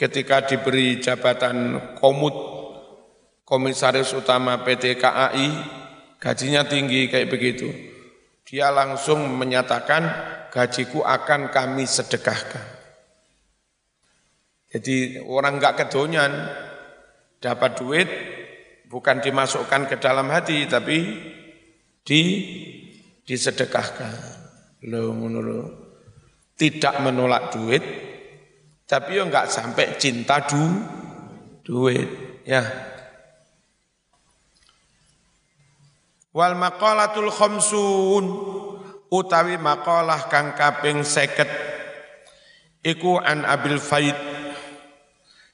[0.00, 2.34] ketika diberi jabatan komut
[3.44, 5.48] Komisaris Utama PT KAI
[6.16, 7.68] gajinya tinggi kayak begitu.
[8.48, 10.02] Dia langsung menyatakan
[10.48, 12.64] gajiku akan kami sedekahkan.
[14.72, 16.32] Jadi orang nggak kedonyan
[17.44, 18.08] dapat duit
[18.88, 20.98] bukan dimasukkan ke dalam hati tapi
[22.00, 22.22] di
[23.28, 24.41] disedekahkan.
[24.82, 25.82] Lo menurut
[26.58, 27.82] Tidak menolak duit,
[28.86, 30.62] tapi yo enggak sampai cinta du
[31.66, 32.06] duit,
[32.46, 32.62] ya.
[36.30, 38.24] Wal maqalatul khamsun
[39.10, 41.50] utawi maqalah kang kaping seket
[42.86, 44.14] iku an Abil Faid.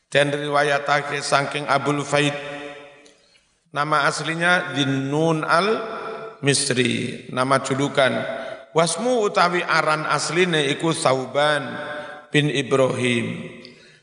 [0.09, 2.33] Dan riwayatake saking Abul Faid.
[3.73, 5.69] Nama aslinya Dinnun al
[6.39, 8.15] Misri nama julukan
[8.77, 11.65] wasmu utawi aran asline iku Sauban
[12.33, 13.57] bin Ibrahim.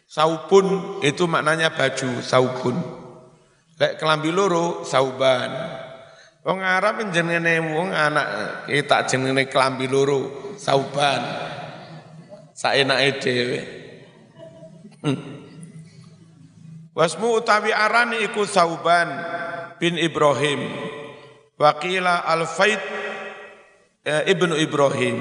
[0.05, 2.77] Saubun itu maknanya baju saubun.
[3.75, 5.51] Lek kelambi loro sauban.
[6.45, 8.27] Wong Arab jenenge wong anak
[8.69, 11.19] kita jenenge kelambi loro sauban.
[12.55, 13.59] Saenake dhewe.
[15.03, 15.21] Hmm.
[16.95, 19.11] wasmu utawi aran iku Sauban
[19.77, 20.65] bin Ibrahim.
[21.59, 23.04] Waqila al-Faid eh,
[24.05, 25.17] Ibnu Ibrahim.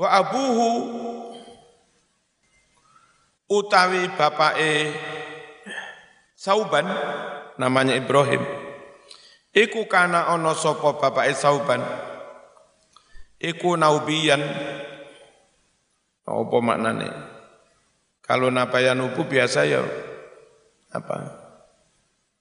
[0.00, 0.68] Wa abuhu
[3.52, 4.96] utawi bapake
[6.32, 6.88] Sauban
[7.60, 8.40] namanya Ibrahim.
[9.52, 11.84] Iku kana ana sapa bapake Sauban?
[13.36, 14.40] Iku naubiyan.
[16.24, 17.12] Apa maknane?
[18.24, 19.84] Kalau nabayan ubu biasa ya
[20.88, 21.36] apa?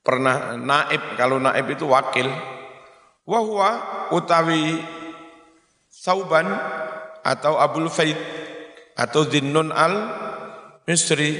[0.01, 2.31] Pernah naib kalau naib itu wakil
[3.25, 3.69] wahwa
[4.11, 4.81] utawi
[5.91, 6.49] sauban
[7.21, 8.17] atau abul faid
[8.97, 9.95] atau dinnun al
[10.89, 11.37] misri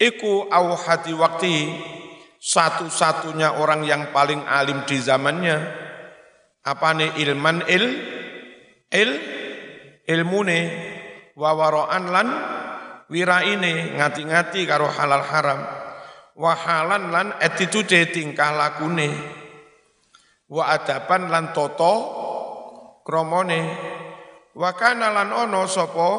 [0.00, 1.54] iku awhati waktu
[2.42, 5.78] satu-satunya orang yang paling alim di zamannya.
[6.62, 7.84] Apa nih ilman il
[8.90, 9.10] il
[10.10, 10.90] ilmune.
[11.32, 12.28] Wawaroan lan
[13.08, 15.60] wiraine ngati-ngati karo halal haram.
[16.36, 19.41] Wahalan lan attitude tingkah lakune
[20.52, 21.94] wa adaban lan toto
[23.08, 23.60] kromone
[24.52, 26.10] wa kana lan ono sapa?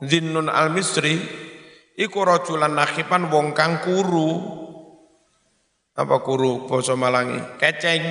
[0.00, 1.18] Zinnun al misri
[1.98, 4.58] iku rajulan nakhipan wong kang kuru.
[5.92, 6.64] Apa kuru?
[6.64, 7.36] Basa malangi.
[7.60, 8.04] Keceng.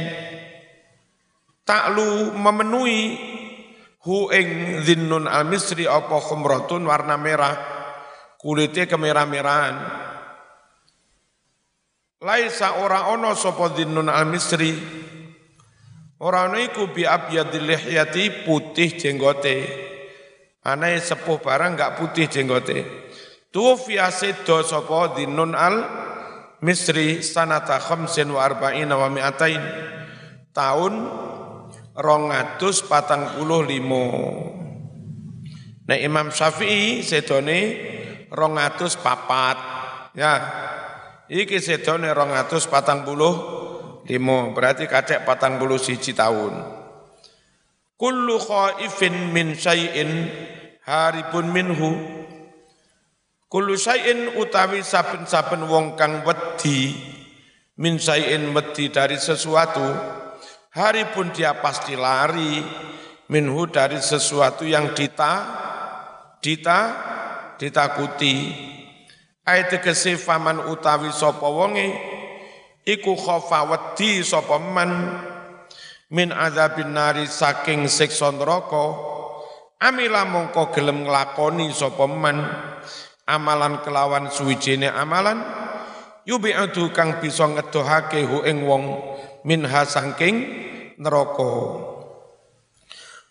[1.66, 3.02] Taklu memenuhi
[4.06, 7.58] hu ing zinnun al misri apa khumratun warna merah.
[8.38, 9.76] Kulitnya kemerah-merahan.
[12.20, 14.76] Laisa ora ono sapa dinnun al-misri.
[16.20, 17.80] Ora ono iku bi abyadil
[18.44, 19.58] putih jenggote.
[20.68, 22.84] Anae sepuh barang enggak putih jenggote.
[23.50, 29.64] Tufiya sedo sapa dinnun al-misri sanata khamsin wa arba'ina wa mi'atain.
[30.52, 30.94] Tahun
[31.96, 34.06] rongatus patang puluh limo.
[35.88, 37.60] Nah Imam Syafi'i sedone
[38.28, 39.58] rongatus papat.
[40.20, 40.34] Ya,
[41.30, 42.10] Iki sedone
[44.10, 46.54] 245 berarti kacek 41 tahun.
[47.94, 50.26] Kullu khaifin min syai'in
[50.82, 51.92] haribun minhu.
[53.46, 56.98] Kullu syai'in utawi saben-saben wong kang wedi
[57.78, 59.86] min syai'in wedi dari sesuatu
[60.74, 62.66] haripun dia pasti lari
[63.30, 65.34] minhu dari sesuatu yang dita
[66.42, 66.80] dita
[67.62, 68.68] ditakuti
[69.50, 72.19] Ayat tegese faman utawi sapa wonge
[72.86, 74.92] iku khofa wedi sapa man
[76.10, 79.18] min azabin nari saking siksa neraka.
[79.80, 82.44] Amila mongko gelem nglakoni sapa man
[83.24, 85.40] amalan kelawan suwijine amalan.
[86.28, 89.02] Yubi'udu kang bisa ngedohake hu ing wong
[89.48, 90.36] minha sangking
[91.00, 91.54] neraka.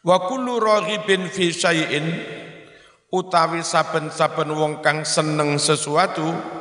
[0.02, 2.06] Wa kullu raghibin fi syai'in
[3.12, 6.57] utawi saben-saben wong kang seneng sesuatu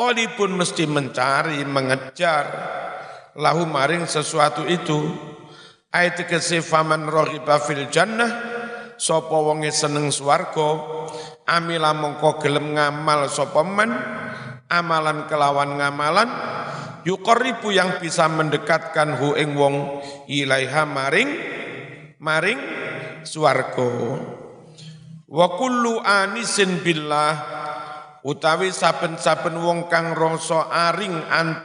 [0.00, 2.48] talibun mesti mencari mengejar.
[3.36, 4.96] Lahu maring sesuatu itu.
[5.92, 8.30] Ayat kese faman raghiba fil jannah
[8.96, 10.80] sapa wonge seneng swarga.
[11.44, 13.92] Amila mongko gelem ngamal sapa men
[14.70, 16.30] amalan kelawan ngamalan
[17.02, 21.30] yuqarribu yang bisa mendekatkan hu ing wong ilaiha maring
[22.22, 22.60] maring
[23.26, 23.90] swarga.
[25.26, 27.60] Wa kullu anisin billah
[28.26, 31.16] utawi saben-saben wong kang rasa aring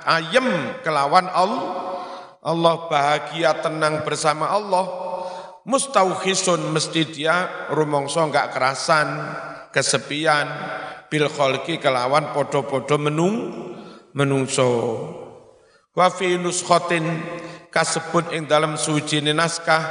[0.07, 1.65] ayem kelawan Allah
[2.45, 4.85] Allah bahagia tenang bersama Allah
[5.65, 9.07] mustauhisun mesti dia rumongso enggak kerasan
[9.73, 10.45] kesepian
[11.09, 13.35] bil kholki kelawan podo-podo menung
[14.15, 14.71] menungso.
[15.91, 17.03] Wa fi nuskhatin
[17.73, 19.83] kasebut ing dalam suci naskah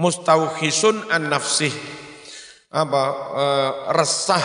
[0.00, 1.72] mustauhisun an nafsih
[2.74, 3.44] apa e,
[3.94, 4.44] resah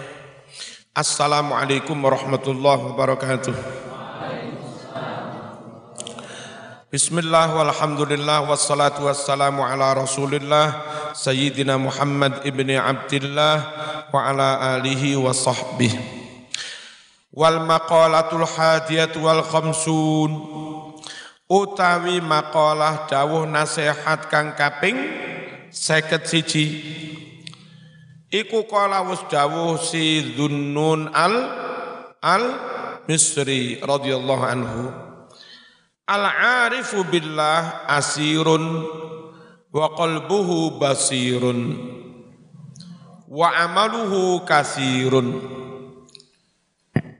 [0.91, 3.55] Assalamualaikum warahmatullahi wabarakatuh.
[6.91, 10.83] Bismillah walhamdulillah wassalatu wassalamu ala rasulillah
[11.15, 13.55] Sayyidina Muhammad ibni Abdillah
[14.11, 15.95] wa ala alihi wa sahbihi.
[17.31, 20.43] Wal maqalatul hadiyat wal khamsun.
[21.47, 24.99] Utawi maqalah dawuh nasihat kang kaping
[25.71, 26.65] seket siji
[28.31, 31.35] Iku kala wus dawuh si Dhunnun al
[32.23, 32.45] al
[33.03, 34.87] Misri radhiyallahu anhu.
[36.07, 38.87] Al-arifu billah asirun
[39.67, 41.75] wa qalbuhu basirun
[43.27, 45.27] wa amaluhu kasirun.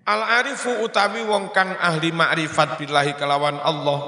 [0.07, 3.99] Al-arifu utawi wong kang ahli makrifat billahi kelawan Allah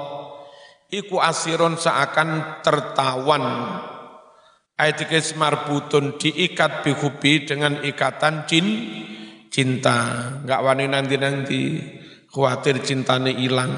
[0.88, 3.44] iku asirun seakan tertawan
[4.74, 5.06] ayat
[5.38, 8.66] marbutun diikat bihubi dengan ikatan cin
[9.50, 9.98] cinta.
[10.42, 11.60] Enggak wani nanti-nanti
[12.30, 13.70] khawatir cintane hilang.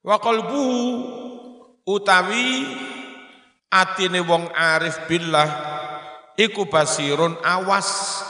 [0.00, 0.80] Wa qalbuhu
[1.84, 2.64] utawi
[3.68, 5.48] atine wong arif billah
[6.40, 8.24] iku basirun awas.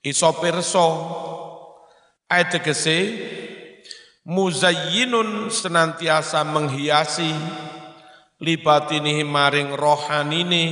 [0.00, 0.88] Iso pirsa.
[2.32, 2.96] Ayat tegese
[4.24, 7.28] muzayyinun senantiasa menghiasi
[8.42, 10.64] libatinihi maring rohanine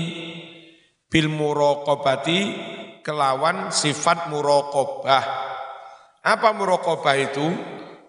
[1.06, 2.38] bil muraqabati
[3.06, 5.24] kelawan sifat muraqabah.
[6.26, 7.46] Apa muraqabah itu?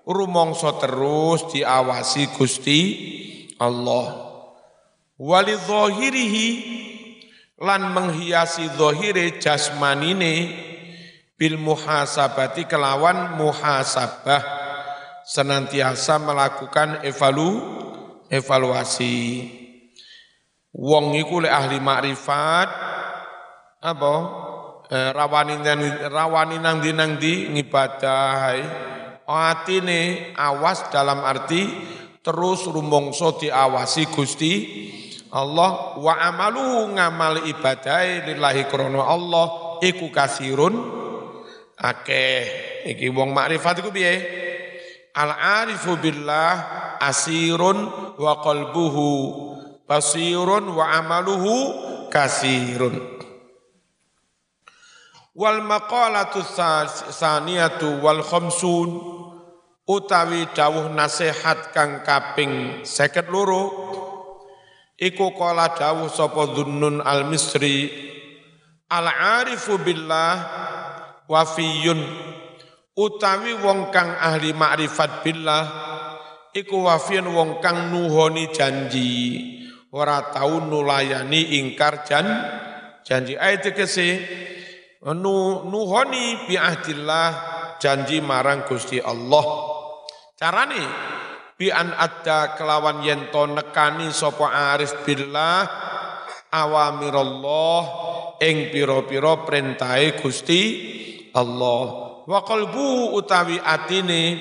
[0.01, 2.79] Rumongso terus diawasi Gusti
[3.61, 4.33] Allah.
[5.21, 6.49] Wali zahirihi
[7.61, 10.49] lan menghiasi zahire jasmanine
[11.37, 14.59] bil muhasabati kelawan muhasabah.
[15.21, 17.61] Senantiasa melakukan evalu
[18.31, 19.43] evaluasi.
[20.71, 22.69] Wong iku lek ahli makrifat
[23.83, 24.15] apa?
[24.91, 25.59] Eh, rawani
[26.07, 28.55] rawani nang di nang di ngibadah
[29.27, 31.63] atine awas dalam arti
[32.23, 34.53] terus rumongso diawasi Gusti
[35.35, 35.99] Allah.
[35.99, 41.03] Wa amalu ngamal ibadah lillahi krono Allah iku kasirun.
[41.81, 42.43] Akeh.
[42.95, 44.15] Iki wong makrifat iku piye?
[45.11, 46.55] Al arifu billah
[47.01, 47.89] asirun
[48.21, 49.09] wa qalbuhu
[49.89, 51.53] basirun wa amaluhu
[52.13, 52.95] kasirun.
[55.31, 56.43] Wal maqalatu
[57.09, 58.89] saniyatu wal khamsun
[59.87, 63.71] utawi dawuh nasihat kang kaping seket loro
[64.95, 67.89] iku kala dawuh sapa dhunnun al misri
[68.87, 70.35] al arifu billah
[71.25, 71.99] wafiyun
[72.95, 75.90] utawi wong kang ahli makrifat billah
[76.51, 79.11] iku wafiyun wong kang nuhoni janji
[79.91, 82.27] ora tau nulayani ingkar jan
[83.07, 84.07] janji ayat kese
[85.15, 87.27] nu nuhoni bi ahdillah
[87.81, 89.45] janji marang Gusti Allah.
[90.37, 90.83] Carane
[91.57, 95.65] bi an adda kelawan yen to nekani sapa arif billah
[96.49, 97.81] awamirallah
[98.41, 100.61] ing pira-pira perintahe Gusti
[101.31, 104.37] Allah Wa qalbu utawi atine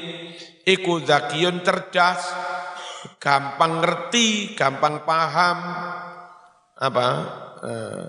[0.71, 2.31] iku zakiyun cerdas,
[3.19, 5.59] gampang ngerti, gampang paham,
[6.79, 7.09] apa?
[7.67, 8.09] Eh,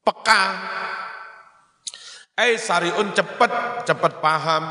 [0.00, 0.44] peka.
[2.40, 4.64] Eh sariun cepet, cepet paham.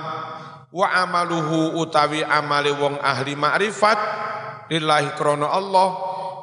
[0.69, 3.97] Wa amaluhu utawi amali wong ahli ma'rifat
[4.69, 5.89] lillahi krono Allah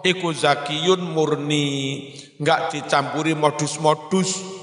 [0.02, 4.54] iku zakiyun murni, enggak dicampuri modus-modus.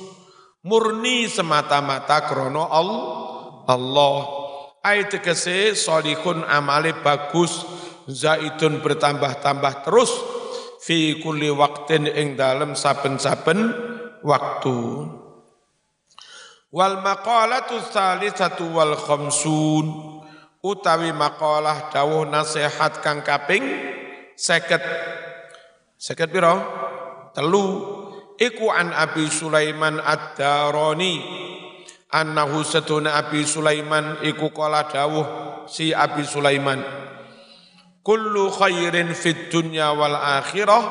[0.63, 4.42] Murni semata-mata krono Allah.
[4.83, 7.63] Ai tegese solihun amale bagus,
[8.03, 10.11] zaitun bertambah-tambah terus
[10.83, 13.71] fi kulli waktin ing dalem saben-saben
[14.27, 14.77] waktu.
[16.73, 19.85] Wal maqalatu satu wal khamsun
[20.59, 23.63] utawi maqalah dawuh nasihat kang kaping
[24.35, 24.83] seket.
[25.95, 26.59] Seket piro?
[27.31, 27.65] Telu.
[28.35, 31.15] Iku an Abi Sulaiman ad-Darani
[32.13, 35.25] annahu satuna Abi Sulaiman iku kala dawuh
[35.65, 36.77] si Abi Sulaiman
[38.05, 40.83] kullu khairin fid dunya wal akhirah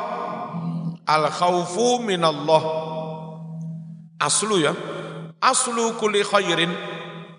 [1.06, 2.90] al khaufu minallah.
[4.18, 4.74] Aslu ya
[5.38, 6.70] aslu kulli khairin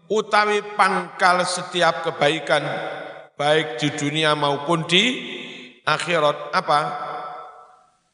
[0.08, 2.64] utawi pangkal setiap kebaikan
[3.36, 5.04] baik di dunia maupun di
[5.84, 6.56] akhirat.
[6.56, 6.80] Apa?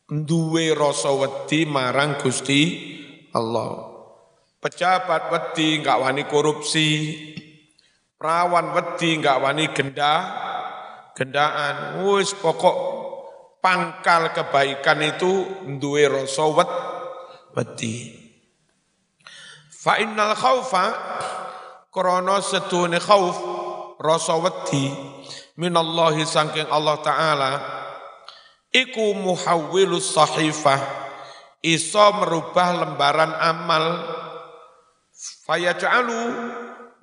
[0.09, 2.61] Duwe rasa wedi marang Gusti
[3.29, 3.88] Allah
[4.59, 6.89] pejabat wedi enggak wani korupsi.
[8.19, 10.21] Perawan wedi enggak wani gendah
[11.15, 12.03] gendaan.
[12.03, 12.77] Wis pokok
[13.63, 15.47] pangkal kebaikan itu
[15.79, 16.47] duwe rasa
[17.55, 18.15] wedi.
[19.71, 20.85] Fa innal khaufa
[21.91, 23.35] krana setune khauf
[23.99, 24.91] rasa wedi.
[25.59, 27.51] Minallahi saking Allah taala
[28.71, 30.79] iku muhawwilus sahifah
[31.59, 33.83] iso merubah lembaran amal
[35.19, 36.21] fayaj'alu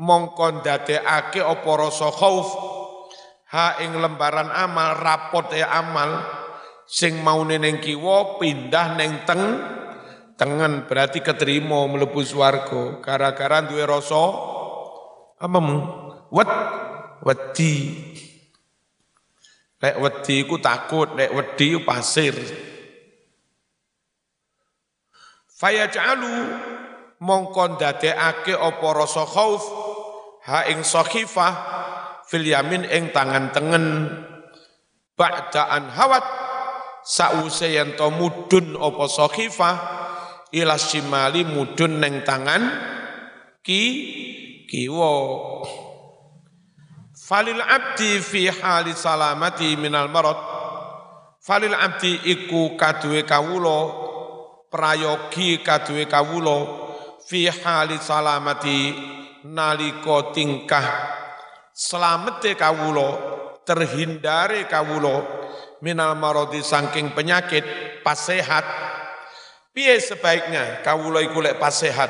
[0.01, 2.49] mongkon dadekake apa rasa khauf.
[3.47, 6.19] Ha ing lembaran amal rapot ya amal
[6.89, 9.43] sing mau ning kiwa pindah neng teng
[10.35, 14.25] tengen berarti keterima mlebu swarga gara-gara duwe rasa
[15.39, 15.79] apa mu
[16.35, 16.51] wet
[17.23, 17.75] wedi.
[19.77, 22.35] Lek wedi ku takut lek wedi pasir.
[25.57, 26.35] Fayaj'alu
[27.21, 29.63] mongkon dadekake apa rasa khauf
[30.47, 31.55] ha ing sakhifah
[32.29, 33.87] fil yamin ing tangan tengen.
[35.17, 36.27] Ba'daan hawat
[37.01, 39.77] sause yen to mudun apa sakhifah
[40.53, 42.63] ila shimali mudun neng tangan
[43.65, 43.83] ki
[44.69, 45.13] kiwa.
[47.17, 50.39] Falil abdi fi hali salamati minal marad.
[51.43, 53.79] Falil abdi iku kaduwe kawula
[54.71, 56.86] prayogi kaduwe kawula
[57.27, 58.95] fi hali salamati
[59.51, 60.87] nalika tingkah
[61.75, 63.09] selamete kawulo
[63.67, 65.27] terhindari kawulo
[65.83, 67.67] minal marodi saking penyakit
[68.07, 68.65] pas sehat
[69.75, 72.09] piye sebaiknya kawulo iku lek pas sehat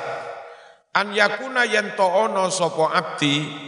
[0.93, 3.67] an yakuna yen to ono sapa abdi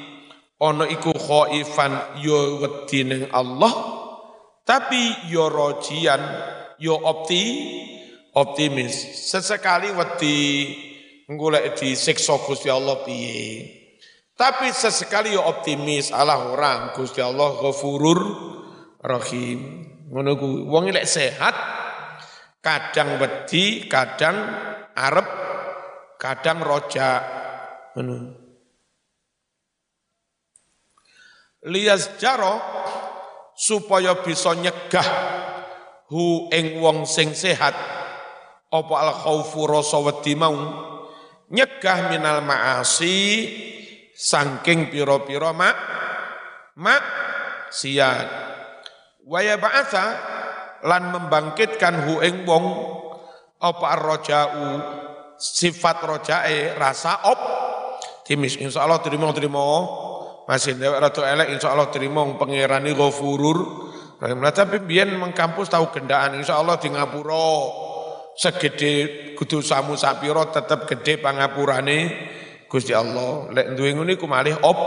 [0.59, 3.73] ono iku khaifan yo wedi ning Allah.
[4.67, 6.21] Tapi yo rojian
[6.77, 7.43] yo opti
[8.37, 8.93] optimis.
[9.33, 10.37] Sesekali wedi
[11.29, 13.79] golek disiksa Gusti Allah piye
[14.39, 18.21] tapi sesekali ya optimis Allah orang Gusti Allah Ghafurur
[19.03, 19.83] Rahim.
[20.15, 21.59] Ngono kuwi wong lek sehat
[22.63, 24.39] kadang wedi, kadang
[24.95, 25.29] arep,
[26.23, 27.19] kadang roja.
[27.99, 28.17] Ngono.
[31.67, 32.63] Lias jaro
[33.59, 35.09] supaya bisa nyegah
[36.15, 37.75] hu ing wong sing sehat
[38.71, 40.55] apa al khaufu rasa wedi mau
[41.53, 43.49] nyegah minal maasi
[44.13, 45.77] sangking piro-piro mak
[46.77, 47.05] mak
[47.73, 48.29] siat
[49.29, 50.07] waya ba'atha
[50.85, 52.65] lan membangkitkan hu ing wong
[53.59, 54.67] apa arroja'u
[55.39, 57.41] sifat rojae rasa op.
[58.27, 59.65] Timis insyaallah terima terima
[60.45, 66.93] masih dewek ratu elek insyaallah terima pengirani rahim tapi biyen mengkampus tahu gendaan insyaallah di
[66.93, 67.53] ngapura
[68.39, 68.93] segede
[69.35, 71.99] kudu samu sapiro tetap gede pangapurane
[72.71, 73.51] Gusti Allah.
[73.51, 74.79] Lek duwe ngene iku malih op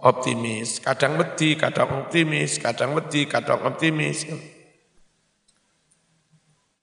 [0.00, 4.24] optimis, kadang wedi, kadang optimis, kadang wedi, kadang optimis.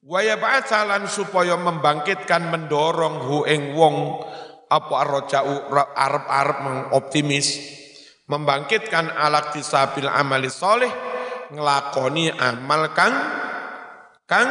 [0.07, 4.23] Waya ba'asalan supaya membangkitkan mendorong hu ing wong
[4.69, 6.59] apa arroja'u arep-arep
[6.93, 7.75] optimis.
[8.27, 10.91] Membangkitkan alat tisabil amali soleh
[11.47, 13.15] ngelakoni amal kang
[14.27, 14.49] kang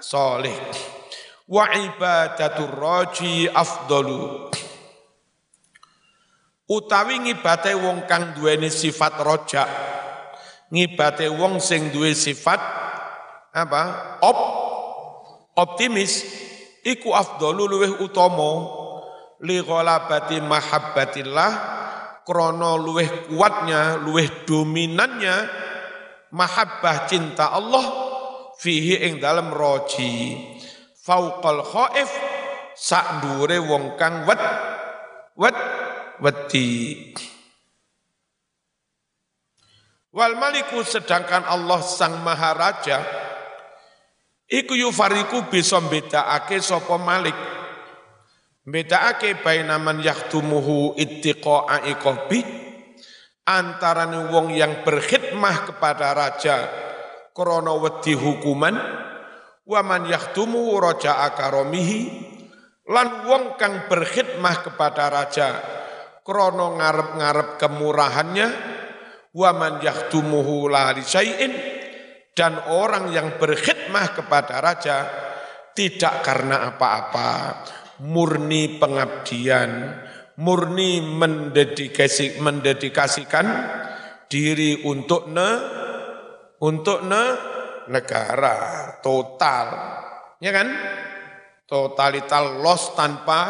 [0.00, 0.56] soleh.
[1.48, 4.52] Wa ibadatur raji afdalu.
[6.68, 9.64] Utawi ngibate wong kang duweni sifat roja
[10.68, 12.60] ngibate wong sing duwe sifat
[13.56, 13.82] apa
[14.20, 14.38] op
[15.56, 16.24] optimis.
[16.84, 18.76] Iku afdalu luweh utama.
[19.38, 21.52] Li ghalabati mahabbatillah
[22.26, 25.46] krana luweh kuatnya luweh dominannya
[26.34, 28.07] mahabbah cinta Allah
[28.58, 30.34] fihi ing dalam roji.
[30.98, 32.10] Fauqal khaif
[32.74, 34.42] sak dure wong kang wet
[35.38, 35.58] wet
[36.20, 36.68] wedi.
[40.12, 43.00] Wal maliku sedangkan Allah sang maharaja
[44.50, 47.36] iku yufariku bisa bedakake sapa malik.
[48.68, 52.44] Bedakake bainaman yahtumuhu ittiqa'a iqabi
[53.48, 56.68] antara wong yang berkhidmah kepada raja
[57.38, 58.74] krana wedi hukuman
[59.62, 61.98] wa man yahtumu raja akaromihi
[62.90, 65.48] lan wong kang berkhidmah kepada raja
[66.26, 68.48] krono ngarep-ngarep kemurahannya
[69.38, 70.90] wa man yahtumuhu la
[72.34, 74.96] dan orang yang berkhidmah kepada raja
[75.78, 77.62] tidak karena apa-apa
[78.02, 79.70] murni pengabdian
[80.38, 83.46] murni mendedikasi, mendedikasikan
[84.30, 85.50] diri untuk ne
[86.62, 87.24] untuk ne
[87.90, 89.66] negara total.
[90.38, 90.68] Ya kan?
[91.68, 93.40] Totalitas loss tanpa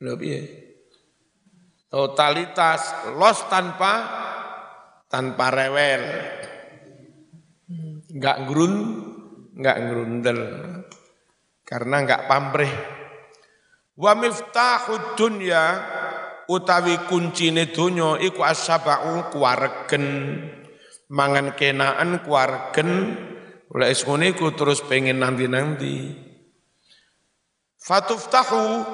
[0.00, 0.64] lebih
[1.94, 3.92] totalitas los tanpa
[5.06, 6.02] tanpa rewel.
[8.10, 8.74] Nggak gerun
[9.54, 10.40] nggak gerundel
[11.62, 12.74] karena nggak pamrih.
[13.94, 15.78] Wa miftahud dunya
[16.50, 20.04] utawi kuncine donya iku asabau kuwaregen
[21.10, 22.90] mangan kenaan kuwaregen
[23.74, 26.14] oleh ngene iku terus pengen nanti-nanti
[27.82, 28.86] fatuftahu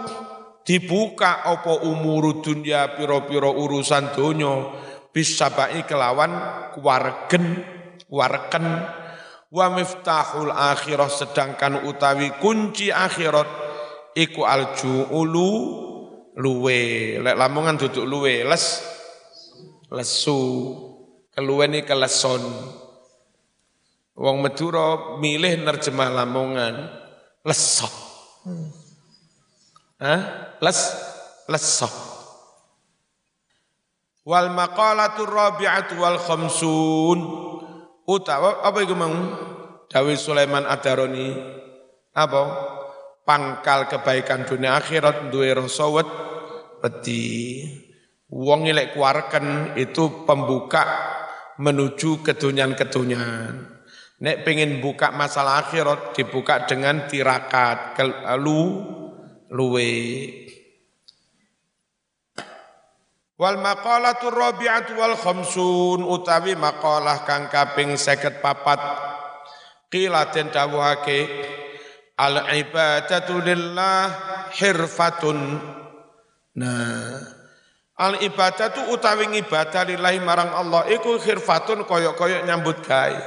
[0.64, 4.72] dibuka apa umuru dunia piro-piro urusan donya
[5.10, 6.32] bisa baik kelawan
[6.80, 7.62] wargen
[8.10, 8.66] warken
[9.50, 13.46] wa miftahul akhirah sedangkan utawi kunci akhirat
[14.14, 15.50] iku aljuulu
[16.38, 16.82] luwe.
[17.18, 18.64] Lek lamongan duduk luwe les
[19.90, 20.38] lesu
[21.40, 22.44] keluweni keleson
[24.12, 26.92] wong Madura milih nerjemah lamongan
[27.48, 27.94] lesok
[28.44, 28.80] hmm.
[30.00, 30.56] Hah?
[30.64, 30.80] Les
[31.44, 31.92] lesah.
[34.24, 37.18] Wal maqalatu rabi'atu wal khamsun.
[38.08, 39.12] Utawa apa iku mau?
[39.92, 41.36] Dawi Sulaiman Adaroni.
[42.16, 42.42] Apa?
[43.28, 47.68] Pangkal kebaikan dunia akhirat duwe rasa wedi.
[48.32, 50.86] Wong ilek kuarken itu pembuka
[51.60, 53.68] menuju kedunyan-kedunyan.
[54.20, 57.96] Nek pengen buka masalah akhirat dibuka dengan tirakat,
[58.40, 58.84] lu
[59.52, 59.92] luwe.
[63.40, 71.24] Wal maqalatu rabi'atu wal khamsun utawi maqalah kang kaping 54 qila den dawuhake
[72.20, 74.12] al ibadatu lillah
[74.52, 75.56] hirfatun.
[76.60, 77.39] Nah
[78.00, 83.20] al ibadatu utawi ibadah lillahi marang Allah iku hirfatun koyok-koyok nyambut gawe.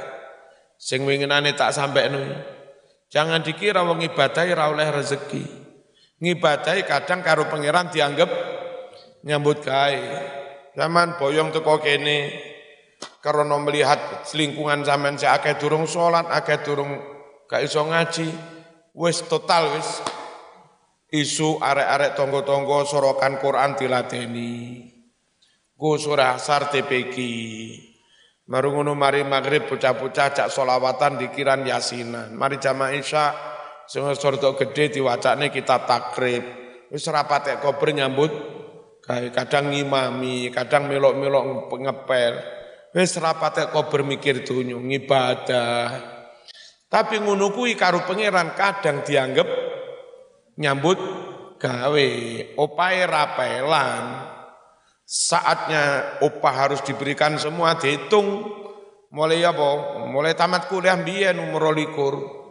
[0.74, 2.10] Sing winginane tak sampai
[3.06, 5.44] jangan dikira wong ibadah ora oleh rezeki.
[6.18, 8.26] Ngibadahi kadang karo pangeran dianggap
[9.22, 10.02] nyambut gawe.
[10.74, 12.34] Zaman boyong teko kene
[13.22, 16.98] karena melihat selingkungan zaman saya akeh durung sholat, akeh durung
[17.46, 18.28] gak iso ngaji,
[18.92, 20.02] wis total wis
[21.14, 24.82] isu arek-arek tonggo-tonggo sorokan Quran diladeni.
[25.78, 27.14] Ku surah asar TPQ.
[28.44, 32.34] Baru ngono mari maghrib bocah-bocah cak solawatan dikiran yasinan.
[32.34, 33.24] Mari jamaah isya
[33.84, 36.44] Sing sorto gede diwacane kita takrib.
[36.88, 38.32] Wis rapat kober nyambut
[39.04, 42.32] kadang ngimami, kadang melok-melok ngepel.
[42.96, 46.16] Wis rapat kober mikir dunyo ngibadah.
[46.88, 49.63] Tapi ngono kuwi karo pangeran kadang dianggap
[50.58, 50.98] nyambut
[51.58, 52.08] gawe,
[52.58, 54.04] opae rapelan.
[55.04, 58.48] Saatnya opah harus diberikan semua dihitung.
[59.14, 60.02] Mulai apa?
[60.10, 62.44] Mulai tamat kuliah biyen umur likur.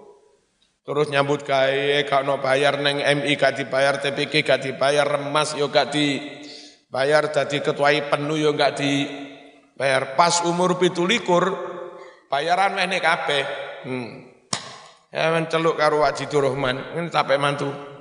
[0.84, 5.72] Terus nyambut gawe gak no bayar neng MI gak dibayar TPK gak dibayar remas yo
[5.72, 11.56] gak dibayar jadi ketuai penuh yo gak dibayar pas umur pitulikur
[12.28, 13.44] bayaran mene kabeh.
[13.88, 14.34] Hmm.
[15.14, 17.93] Ya menceluk karo Wak Jitu Rahman, ini capek mantu.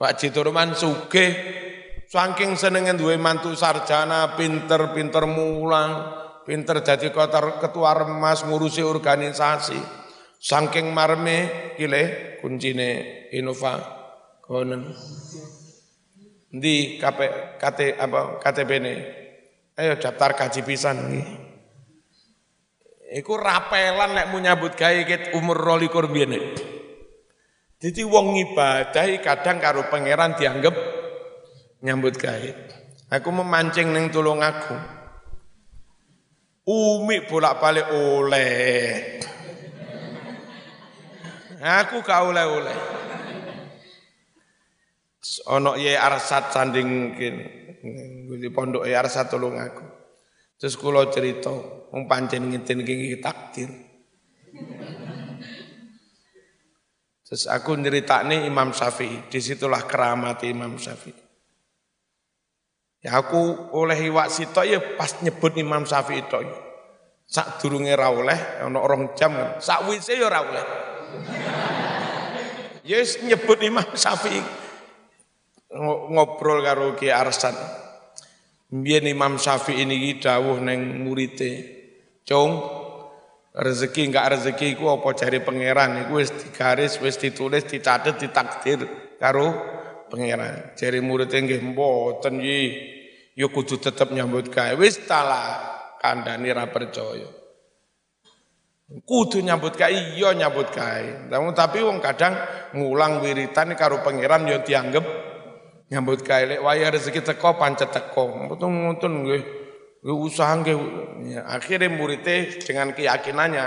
[0.00, 1.34] Wak Jitu Rahman sugih
[2.06, 6.14] saking senengen duwe mantu sarjana, pinter-pinter mulang,
[6.46, 7.10] pinter jadi
[7.58, 9.78] ketua remas ngurusi organisasi.
[10.40, 13.76] Saking marme kile kuncine Innova
[14.40, 14.88] konen.
[16.50, 17.18] di KP,
[17.62, 18.94] KT apa KTP ini.
[19.78, 21.26] Ayo daftar kaji pisan nih.
[23.22, 26.34] Iku rapelan nek mau nyambut gawe umur rolikur biyen.
[27.80, 30.76] Jadi wong ibadah kadang karo pangeran dianggap
[31.80, 32.50] nyambut gawe.
[33.08, 34.76] Aku memancing neng tulung aku.
[36.68, 39.18] Umi bolak-balik oleh.
[41.60, 42.78] Aku gak oleh-oleh.
[45.48, 47.44] Ono ye arsat sanding kene.
[48.28, 49.84] Di pondok ye arsat tulung aku.
[50.60, 51.48] Terus kula cerita,
[51.88, 53.89] wong pancen ngiten iki takdir.
[57.30, 61.14] Terus aku nyeritakne Imam Syafi'i, di situlah keramat Imam Syafi'i.
[63.06, 66.42] Ya aku oleh iwak sitok ya pas nyebut Imam Syafi'i tok.
[67.30, 69.62] Sak durunge ra oleh ana orang jam kan.
[69.62, 70.64] Sak wise ya oleh.
[72.82, 74.42] Yes nyebut Imam Syafi'i
[76.10, 77.54] ngobrol karo Ki Arsan.
[78.70, 81.78] Mbiyen Imam Syafi'i niki dawuh ning murite.
[82.26, 82.62] Cung,
[83.60, 86.08] rezeki enggak rezeki ku apa cari pangeran?
[86.08, 88.88] Iku wis digaris wis ditulis dicatet ditakdir
[89.20, 89.52] karo
[90.08, 90.72] pangeran.
[90.74, 92.60] Jari muridnya nggih mboten yi.
[93.36, 94.72] Yo kudu tetep nyambut gawe.
[94.80, 95.60] Wis tala
[96.00, 97.28] kandhani ra percaya.
[99.04, 99.92] Kudu nyambut gawe.
[99.92, 101.28] Iya nyambut gawe.
[101.52, 102.34] Tapi wong kadang
[102.72, 105.04] ngulang wiritan karo pangeran yo dianggap
[105.92, 106.44] nyambut gawe.
[106.48, 108.48] Lek waya rezeki teko pancet teko.
[108.48, 109.59] Mboten-mboten nggih
[110.00, 113.66] usaha ya, akhirnya muridnya dengan keyakinannya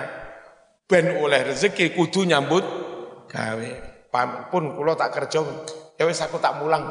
[0.90, 2.66] ben oleh rezeki kudu nyambut
[3.30, 3.72] gawe.
[4.50, 5.42] Pun kulo tak kerja
[5.98, 6.86] ya wis aku tak mulang.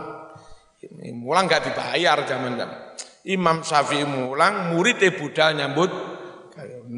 [1.15, 2.99] Mulang gak dibayar zaman zaman
[3.31, 5.91] Imam Syafi'i mulang muridnya budal nyambut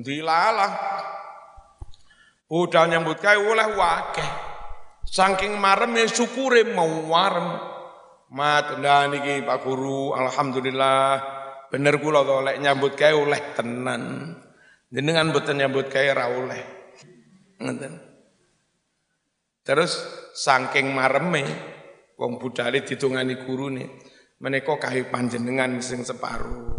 [0.04, 0.72] dilalah.
[2.48, 4.30] Budal nyambut gawe oleh wakeh
[5.04, 7.72] saking marem ya syukure mau warem.
[8.34, 11.33] Mat niki Pak Guru alhamdulillah
[11.74, 14.30] Bener kula to lek nyambut gawe oleh tenan.
[14.94, 16.62] Jenengan mboten nyambut gawe ra oleh.
[17.58, 17.98] Ngoten.
[19.66, 19.98] Terus
[20.38, 21.42] saking mareme
[22.14, 23.90] wong budale ditungani gurune
[24.38, 26.78] menika kae panjenengan sing separuh.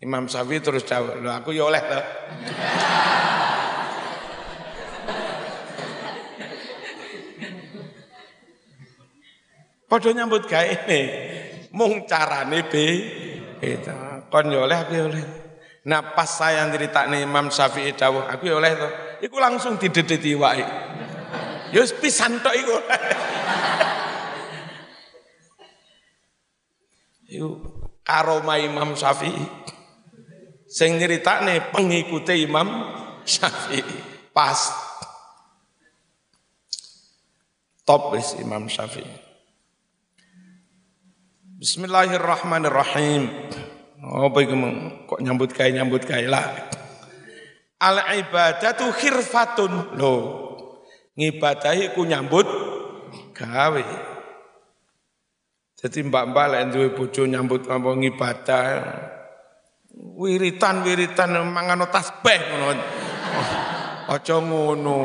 [0.00, 2.00] Imam Syafi'i terus jawab, "Lho aku ya oleh to."
[9.92, 11.00] Padha nyambut gawe ne.
[11.76, 13.25] Mung carane be
[13.66, 13.90] itu
[14.30, 15.24] kon yo oleh oleh.
[15.86, 18.88] Nah pas saya nih Imam Syafi'i dawuh, aku oleh to.
[19.22, 20.66] Iku langsung didedeti wae.
[21.70, 22.76] Wis pisan tok iku.
[27.26, 27.48] Iku
[28.06, 29.46] karoma Imam Syafi'i.
[30.66, 32.66] Sing nyeritakne pengikute Imam
[33.22, 33.82] Syafi'i.
[34.34, 34.74] Pas.
[37.86, 39.25] Top wis Imam Syafi'i.
[41.56, 43.32] Bismillahirrahmanirrahim.
[44.04, 44.54] Apa iku
[45.08, 46.68] kok nyambut gawe nyambut gawe lah.
[47.80, 49.96] Al ibadatu khirfatun.
[49.96, 50.16] Lho.
[51.16, 52.44] Ngibadahi ku nyambut
[53.32, 53.84] gawe.
[55.80, 58.64] Jadi mbak-mbak lek duwe bojo nyambut apa ngibadah
[59.96, 62.84] wiritan-wiritan mangan tasbih ngono.
[64.12, 64.98] Aja ngono.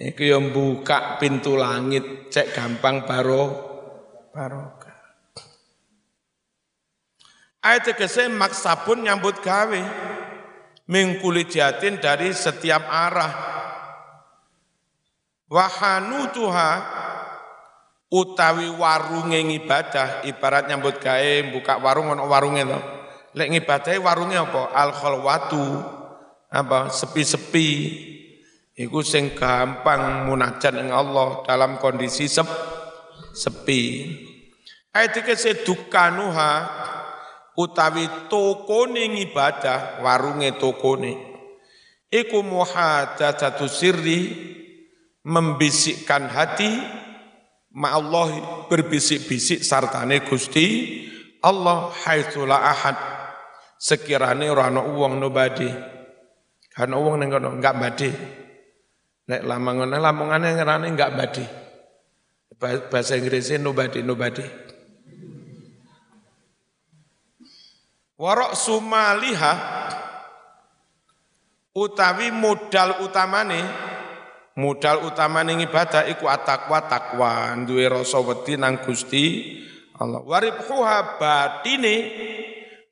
[0.00, 3.65] Iku yang buka pintu langit cek gampang baro
[4.36, 4.92] barokah.
[7.64, 9.82] Ayat ke maksabun nyambut gawe
[10.86, 13.32] mingkuli jatin dari setiap arah.
[15.48, 16.70] Wahanu tuha
[18.12, 22.80] utawi warunge ibadah ibarat nyambut gawe buka warung ono warunge to.
[23.34, 24.62] Lek ngibadahe warunge apa?
[24.76, 25.64] Al khalwatu
[26.52, 27.70] apa sepi-sepi
[28.76, 32.44] Iku sing gampang munajat ing Allah dalam kondisi sep,
[33.32, 34.12] sepi.
[34.96, 36.52] Ayat iki dukanuha
[37.52, 41.20] utawi tokone ibadah, warunge tokone.
[42.08, 44.32] Iku muhadatsatu sirri
[45.20, 46.80] membisikkan hati
[47.76, 48.40] ma Allah
[48.72, 50.64] berbisik-bisik sartane Gusti
[51.44, 52.96] Allah haitsula ahad
[53.76, 55.68] sekirane ora ana wong nobadi.
[56.72, 58.10] Kan wong ning kono enggak badhe.
[59.28, 61.44] Nek lamangane lamangane ngerane enggak badi.
[62.56, 64.65] Bahasa Inggrisnya nobody, nobody.
[68.16, 69.52] Warok sumaliha
[71.76, 73.60] utawi modal utamane
[74.56, 77.52] modal utamane ibadah iku atakwa takwa.
[77.68, 79.52] Duwe rasa wedi nang Gusti
[80.00, 80.24] Allah.
[80.24, 81.94] Waribhuha batine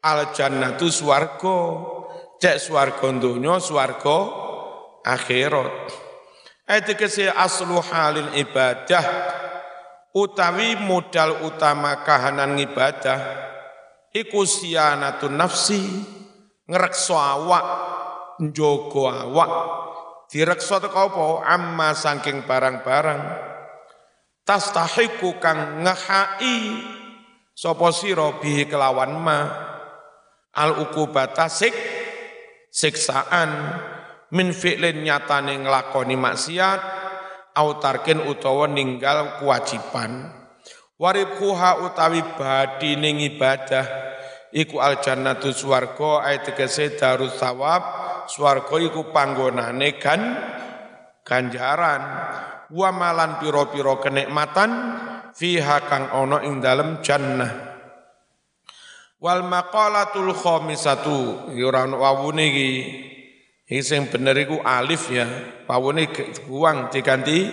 [0.04, 1.56] al jannatu swarga.
[2.36, 4.18] Cek swarga donya swarga
[5.08, 5.72] akhirat.
[6.68, 7.00] Ayat
[7.32, 9.04] aslu halil ibadah
[10.12, 13.20] utawi modal utama kahanan ibadah
[14.14, 15.82] iku sianatun nafsi
[16.70, 17.66] ngrekso awak
[18.38, 19.52] njogo awak.
[20.30, 21.26] Direkso teko apa?
[21.46, 23.22] Amma saking barang-barang.
[24.44, 26.58] Tastahiku kang ngehai
[27.54, 29.40] sapa sira bihi kelawan ma?
[30.54, 31.74] Al ukubata sik
[32.70, 33.50] siksaan
[34.34, 36.80] min fi'lin nyatane nglakoni maksiat
[37.54, 40.43] autarkin utawa ninggal kewajiban
[41.00, 43.86] waribkuha utawi badine ibadah
[44.54, 47.82] iku al jannatu swarga ayat tegese darus sawab
[48.30, 50.20] swarga iku panggonane kan
[51.26, 52.02] ganjaran
[52.70, 54.70] wa malan pira-pira kenikmatan
[55.34, 57.50] fiha kang ana ing dalem jannah
[59.18, 62.70] wal maqalatul khamisatu ora wawune iki
[63.64, 65.24] ini yang benar itu alif ya.
[65.64, 66.04] Pawune
[66.44, 67.48] buang diganti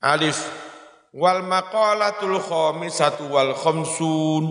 [0.00, 0.69] alif.
[1.10, 4.44] Wal maqalatul khamisatu wal khamsun.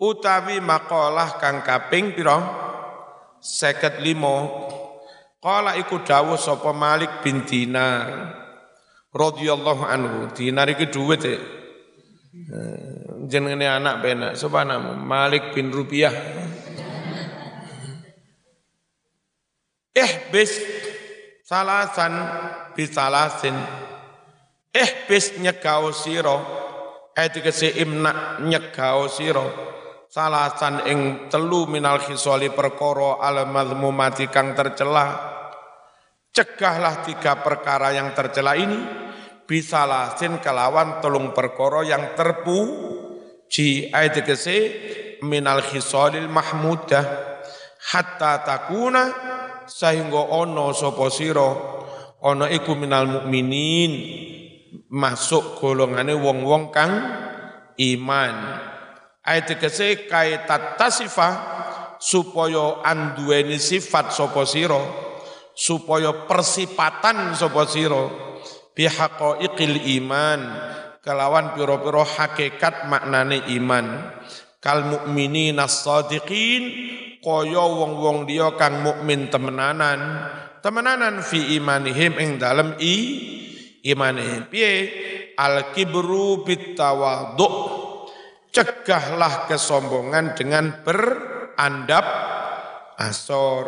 [0.00, 2.16] Utawi maqalah kang kaping?
[3.40, 4.68] Seket limo.
[5.40, 8.36] Kala iku dawuh sapa Malik bin Dinar
[9.12, 10.28] radhiyallahu anhu.
[10.36, 11.36] Dinar iki dhuwit e.
[13.30, 14.32] Jenenge anak benak.
[14.36, 14.92] Sapa nama?
[14.92, 16.12] Malik bin Rupiah.
[20.00, 20.52] ihbis
[21.44, 22.14] salasan
[22.78, 23.56] bisalasin
[24.74, 26.36] ihbis nyegao sira.
[27.14, 29.42] Etikese imna nyegao sira.
[30.10, 31.00] Salasan ing
[31.30, 35.30] telu minal khisali perkara al mazmumati kang tercela.
[36.30, 38.78] Cegahlah tiga perkara yang tercela ini.
[39.46, 42.58] Bisalasin kelawan telung perkara yang terpu.
[43.50, 44.58] Ji etikese
[45.26, 47.06] minal khisalil mahmudah.
[47.90, 49.04] Hatta takuna
[49.66, 51.50] sehingga ono sapa sira?
[52.22, 53.92] Ana iku minal mukminin
[54.90, 56.90] masuk golongane wong-wong kang
[57.78, 58.34] iman.
[59.22, 61.34] Ayat kese kaitat tasifah
[62.02, 64.80] supaya anduweni sifat sapa sira
[65.54, 68.10] supaya persipatan sapa sira
[68.74, 70.40] bihaqaiqil iman
[71.04, 73.86] kelawan pira-pira hakikat maknane iman.
[74.60, 76.62] Kal mukminina shadiqin
[77.24, 80.28] kaya wong-wong dia kang mukmin temenanan
[80.60, 82.96] temenanan fi imanihim ing dalem i
[83.84, 84.72] imane piye?
[85.36, 87.48] Al kibru bitawadhu
[88.50, 92.06] cegahlah kesombongan dengan berandap
[93.00, 93.66] asor.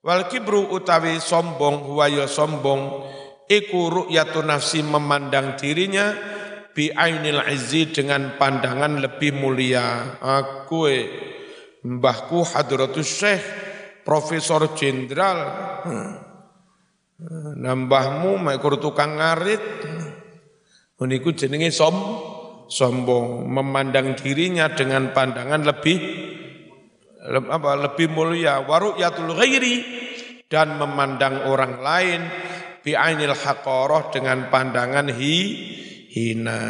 [0.00, 3.04] Wal kibru utawi sombong huwa ya sombong
[3.50, 6.14] iku ru'yatu nafsi memandang dirinya
[6.70, 10.16] bi ainil izzi dengan pandangan lebih mulia.
[10.22, 11.04] Aku eh,
[11.84, 13.44] mbahku Hadratus Syekh
[14.06, 15.38] Profesor Jenderal
[17.56, 19.62] nambahmu mekur tukang ngarit.
[21.00, 21.96] Uniku jenenge som.
[22.70, 25.98] Sombong memandang dirinya dengan pandangan lebih
[27.50, 28.62] apa lebih mulia.
[28.62, 29.76] Waru'yatul ghairi.
[30.50, 32.20] Dan memandang orang lain
[32.82, 35.36] bi ainil haqarah dengan pandangan hi
[36.10, 36.62] hina.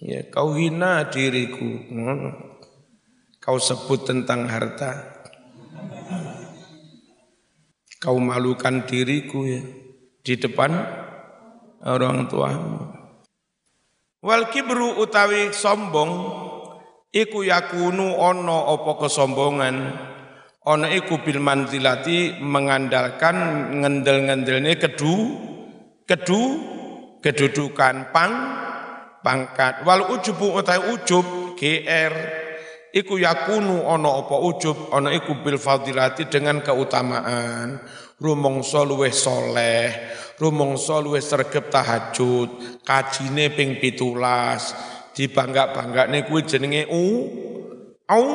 [0.00, 1.66] Ya, kau hina diriku.
[3.38, 5.19] Kau sebut tentang harta.
[8.00, 9.60] Kau malukan diriku ya
[10.24, 10.72] di depan
[11.84, 12.80] orang tuamu.
[14.24, 16.08] Wal kibru utawi sombong
[17.12, 20.08] iku yakunu ono opo kesombongan.
[20.64, 25.36] Ono iku bil manzilati mengandalkan ngendel-ngendelnya kedu
[26.08, 26.40] kedu
[27.20, 28.32] kedudukan pang
[29.20, 29.84] pangkat.
[29.84, 32.39] Wal ujubu utai ujub GR
[32.90, 37.80] iku yakunu ono apa ujub ono iku bil fadilati dengan keutamaan.
[38.20, 39.88] Rumongso luweh soleh
[40.40, 44.72] rumongso luweh sergep tahajud kajine ping pitulas.
[45.12, 47.04] Dibangga-banggane kuwi jenenge u
[48.08, 48.26] au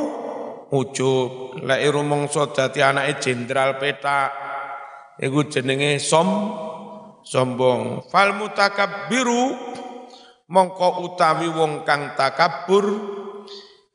[0.70, 1.62] ujub.
[1.66, 4.30] Lek rumongso dadi anake jenderal petak
[5.18, 6.28] iku jenenge som
[7.26, 8.06] sombong.
[8.10, 9.44] Fal mutakabbiru
[10.46, 12.86] mongko utawi wong kang takabur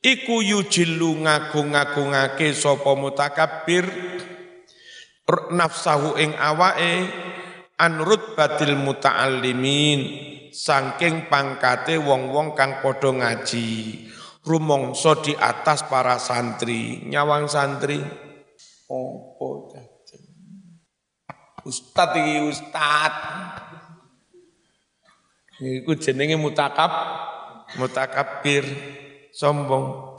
[0.01, 3.85] iku yujillu ngagung-agungake sapa mutakabbir
[5.53, 7.09] nafsahu ing awake
[7.81, 10.01] an rutbatil muta'allimin
[10.51, 13.69] saking pangkate wong-wong kang padha ngaji.
[14.41, 17.05] Rumangsa di atas para santri.
[17.05, 18.01] Nyawang santri.
[18.89, 19.69] Opo
[21.61, 23.13] Ustad iki ustad.
[25.61, 26.89] Iku jenenge mutakab,
[27.77, 28.65] mutakabbir,
[29.35, 30.19] sombong.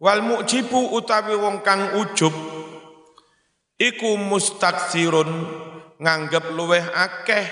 [0.00, 2.32] Wal mujibu utawi wong kang ujub
[3.80, 5.28] iku mustaksirun
[6.00, 7.44] nganggep luweh akeh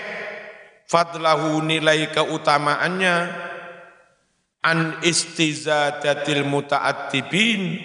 [0.88, 3.16] fadlahu nilai keutamaannya
[4.64, 7.76] an istizadatil muta'attibin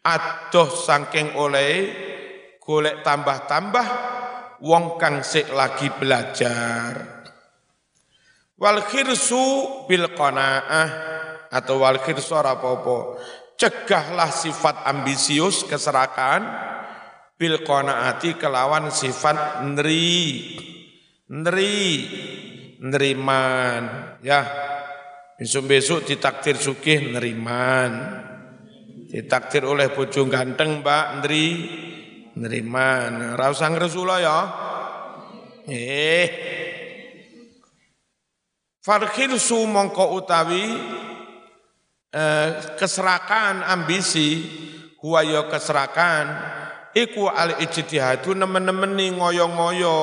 [0.00, 1.72] adoh saking oleh
[2.60, 3.86] golek tambah-tambah
[4.64, 7.24] wong kang sik lagi belajar
[8.56, 11.15] wal khirsu bil qanaah
[11.56, 13.16] atau wal khirsu ora apa-apa.
[13.56, 16.44] Cegahlah sifat ambisius keserakan
[17.40, 20.52] bil qanaati kelawan sifat neri.
[21.32, 21.80] Neri.
[22.76, 23.82] Neriman
[24.20, 24.44] ya.
[25.40, 27.92] Besok-besok ditakdir sugih neriman.
[29.08, 31.46] Ditakdir oleh bojo ganteng Mbak Ndri
[32.36, 33.36] neriman.
[33.36, 34.38] Ora usah ngresula ya.
[35.68, 36.28] Eh.
[38.84, 40.62] Farkhirsu mongko utawi
[42.12, 44.42] eh, keserakan ambisi
[45.00, 46.24] huwa ya keserakan
[46.96, 49.98] iku al ijtihadu nemen-nemeni ngoyo-ngoyo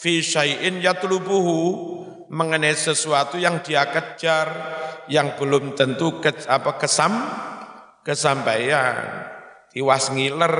[0.00, 1.90] fi syai'in yatlubuhu
[2.30, 4.48] mengenai sesuatu yang dia kejar
[5.10, 7.10] yang belum tentu ke, apa kesam
[8.06, 9.26] kesampaian
[9.74, 10.56] tiwas ngiler.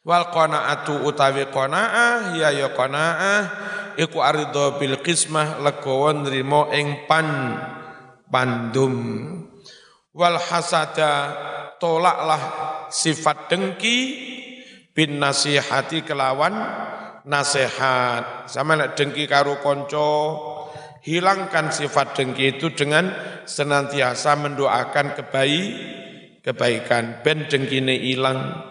[0.00, 3.40] Wal qanaatu utawi qanaah ya ya qanaah
[4.00, 7.28] iku aridho bil qismah legowo nrimo ing pan
[8.32, 8.96] pandum
[10.10, 11.12] wal hasada
[11.78, 12.42] tolaklah
[12.90, 13.98] sifat dengki
[14.90, 16.54] bin nasihati kelawan
[17.26, 18.50] nasihat.
[18.50, 20.10] Sama nek dengki karo konco
[21.06, 23.10] hilangkan sifat dengki itu dengan
[23.46, 25.68] senantiasa mendoakan kebaik
[26.42, 27.22] kebaikan.
[27.22, 28.66] Ben dengkine ilang.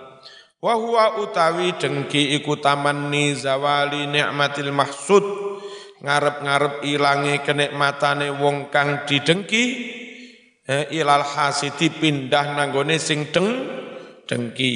[0.60, 5.24] Wa huwa utawi dengki iku tamanni zawali nikmatil mahsud.
[6.00, 9.64] Ngarep-ngarep ilangi kenikmatane wong kang didengki
[10.70, 13.50] ilal hasidi pindah nanggone sing deng
[14.30, 14.76] dengki.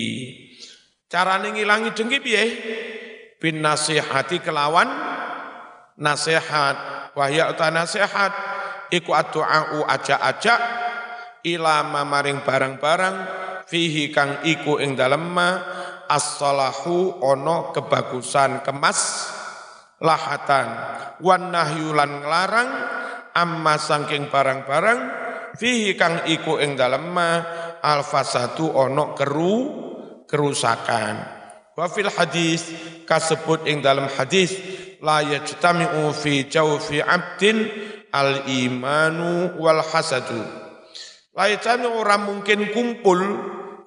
[1.06, 2.44] Carane ngilangi dengki piye?
[3.38, 4.90] Bin nasihati kelawan
[6.02, 7.14] nasihat.
[7.14, 8.34] Wahya uta nasihat.
[8.90, 10.56] Iku addu'a aja-aja
[11.46, 13.16] ilama maring barang-barang
[13.66, 15.50] fihi kang iku ing dalem ma.
[16.10, 19.30] As-salahu ono kebagusan kemas
[20.02, 20.68] lahatan.
[21.22, 22.70] Wan nahyu lan nglarang
[23.34, 25.23] amma saking barang-barang
[25.58, 27.30] fihi kang iku ing dalem ma
[27.82, 29.56] al fasadu ono keru
[30.26, 31.16] kerusakan
[31.74, 32.70] wa fil hadis
[33.06, 34.56] kasebut ing dalam hadis
[35.04, 37.70] la yajtami'u fi jawfi abdin
[38.14, 40.64] al imanu wal hasadu
[41.34, 43.18] Laitane ora mungkin kumpul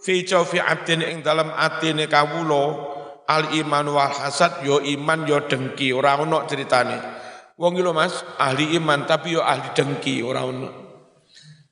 [0.02, 2.74] fi jawfi abdin ing dalam atine kawula
[3.26, 6.98] al iman wal hasad yo iman yo dengki ora ono ceritane.
[7.56, 10.85] Wong lho Mas, ahli iman tapi yo ahli dengki ora ono.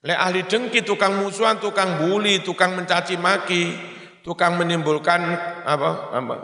[0.05, 3.73] Lek ahli dengki tukang musuhan, tukang bully, tukang mencaci maki,
[4.21, 5.21] tukang menimbulkan
[5.65, 6.35] apa apa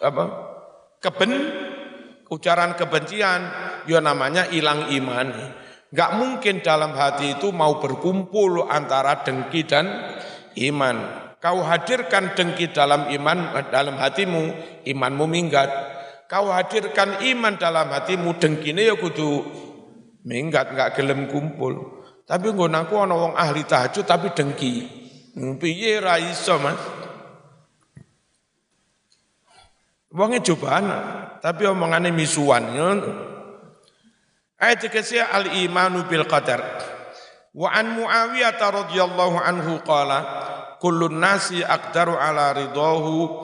[0.00, 0.24] apa
[1.04, 1.32] keben
[2.32, 3.40] ucapan kebencian
[3.84, 5.28] yo namanya hilang iman.
[5.92, 10.16] Gak mungkin dalam hati itu mau berkumpul antara dengki dan
[10.56, 10.96] iman.
[11.44, 14.42] Kau hadirkan dengki dalam iman dalam hatimu,
[14.88, 15.68] imanmu minggat.
[16.30, 19.44] Kau hadirkan iman dalam hatimu, dengkine ya kudu
[20.22, 21.99] minggat, gak gelem kumpul.
[22.30, 24.86] Tapi nggonaku ana wong ahli tahajud tapi dengki.
[25.34, 26.78] Hmm, piye ra iso, Mas?
[30.14, 30.86] Wonge cobaan,
[31.42, 32.70] tapi omongane misuan.
[34.62, 36.62] Ayat ketiga al-imanu bil qadar.
[37.50, 40.18] Wa an Muawiyah radhiyallahu anhu qala
[40.78, 43.42] kullun nasi aqdaru ala ridahu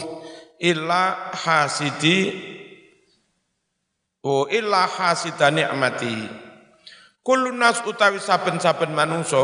[0.63, 2.31] illa hasidi
[4.23, 6.46] o illa hasida ni'mati.
[7.27, 9.43] Kullun nas utawi saben-saben manungsa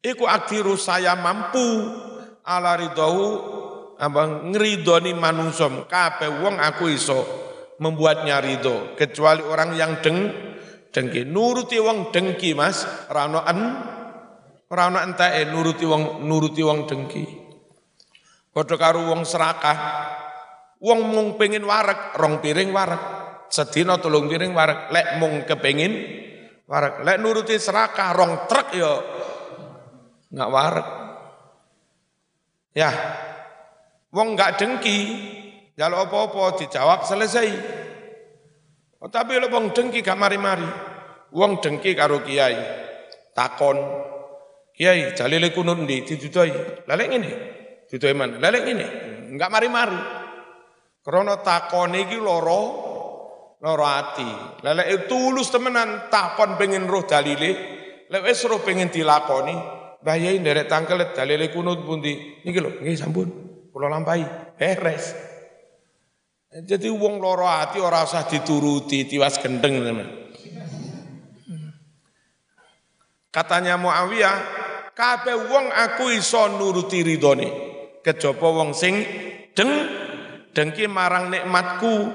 [0.00, 1.60] iku akdiru saya mampu
[2.40, 3.26] ala ridahu
[4.00, 5.68] apa ngridoni manungsa.
[5.84, 7.20] Kabeh wong aku iso
[7.76, 10.32] membuatnya ridho kecuali orang yang deng
[10.88, 11.28] dengki.
[11.28, 12.88] Nuruti wong dengki Mas.
[13.12, 13.60] Rano an
[14.64, 17.24] rano entae nuruti wong nuruti wong dengki.
[18.48, 19.78] Padha karo wong serakah.
[20.80, 23.02] Wong mung pengen warak rong piring warak
[23.52, 25.92] sedina tolong piring warak lek mung kepengin
[26.70, 28.94] warak lek nuruti serakah rong truk yo
[30.30, 30.88] nggak warak
[32.78, 32.90] ya
[34.14, 34.98] wong nggak dengki
[35.80, 37.48] kalau apa-apa dijawab selesai.
[39.00, 40.68] Oh, tapi lo wong dengki gak mari-mari.
[41.32, 42.52] Wong dengki karo kiai.
[43.32, 43.80] Takon.
[44.76, 46.84] Kiai, jalile kunut ndi didudoi.
[46.84, 47.30] Lalek ngene.
[47.88, 48.36] Dudoi mana?
[48.36, 48.86] Lalek ngene.
[49.32, 50.00] Enggak mari-mari.
[51.00, 52.89] Krana takon iki loro
[53.60, 54.60] loro ati.
[54.64, 57.50] Lalek tulus temenan takon pengen roh dalile.
[58.10, 59.54] Lek wis roh pengen dilakoni,
[60.02, 60.66] Mbah Yai nderek
[61.14, 62.42] dalile kunut pundi?
[62.42, 63.28] Niki lho, nggih sampun.
[63.70, 64.24] Kula lampahi.
[64.58, 65.14] Beres.
[66.50, 70.08] Jadi wong loro ati ora usah dituruti, tiwas gendeng teman.
[73.30, 74.36] Katanya Muawiyah,
[74.90, 77.48] kabeh wong aku iso nuruti ridhone.
[78.02, 79.06] Kejaba wong sing
[79.54, 79.70] deng
[80.50, 82.10] dengki marang nikmatku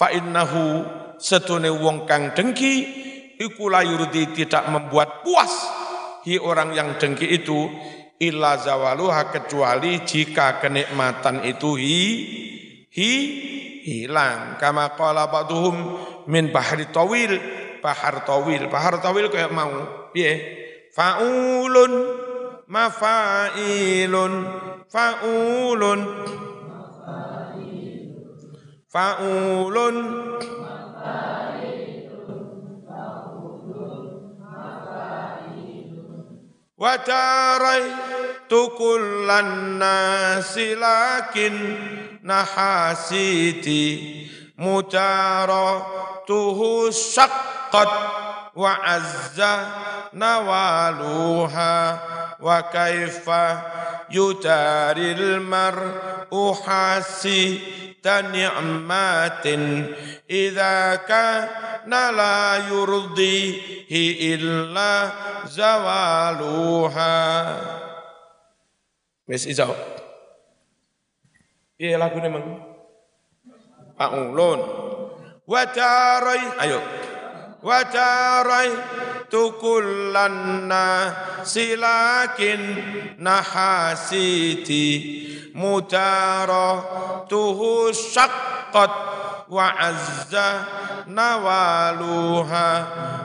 [0.00, 0.80] fa innahu
[1.20, 2.88] setune wong kang dengki
[3.36, 5.52] iku layurdi tidak membuat puas
[6.24, 7.68] hi orang yang dengki itu
[8.20, 12.00] illa zawaluha kecuali jika kenikmatan itu hi
[12.88, 13.12] hi
[13.80, 14.60] hilang.
[14.60, 15.76] Kama qala ba'duhum
[16.28, 17.40] min bahri tawil
[17.80, 18.68] bahar tawil.
[18.68, 19.72] Bahar tawil kayak mau
[20.12, 20.60] piye?
[20.92, 21.92] Faulun
[22.68, 24.32] mafailun
[24.90, 26.00] faulun
[28.90, 29.96] faulun.
[36.80, 36.96] Wa
[38.48, 41.54] tu kullan nasi lakin
[42.24, 43.84] nahasiti
[46.26, 47.92] tuhu syaqqat
[48.56, 49.54] wa azza
[50.16, 51.74] nawaluha
[52.40, 53.44] wa kaifa
[54.10, 57.60] yutaril mar'u hasi
[58.32, 59.92] ni'matin
[60.24, 64.92] idza kana la yurdihi illa
[65.46, 67.14] zawaluha
[69.28, 69.70] wis iso.
[71.78, 72.48] Piye lagune meng
[74.00, 74.60] Pak Ulun.
[75.44, 75.62] Wa
[76.56, 76.80] ayo.
[77.60, 77.84] Wa
[79.30, 81.14] tukullanna
[81.46, 82.60] silakin
[83.18, 84.86] nahasiti
[87.30, 88.92] tuhu syaqqat
[89.50, 90.50] wa azza
[91.10, 92.70] nawaluha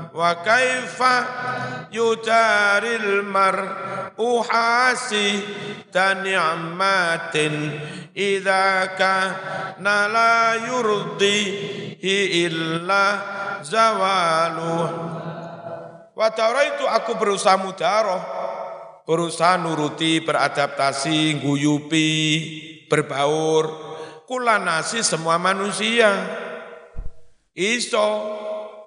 [0.09, 1.15] wa kaifa
[1.93, 4.41] yutaril mar'u
[6.25, 7.53] ni'matin
[8.15, 13.05] idza kana la yurdihi illa
[13.61, 15.34] zawaluha
[16.15, 16.31] Wa
[16.63, 18.23] itu aku berusaha mudaroh,
[19.03, 22.07] berusaha nuruti, beradaptasi, guyupi,
[22.87, 23.67] berbaur,
[24.23, 26.15] kulanasi semua manusia.
[27.51, 28.07] Iso,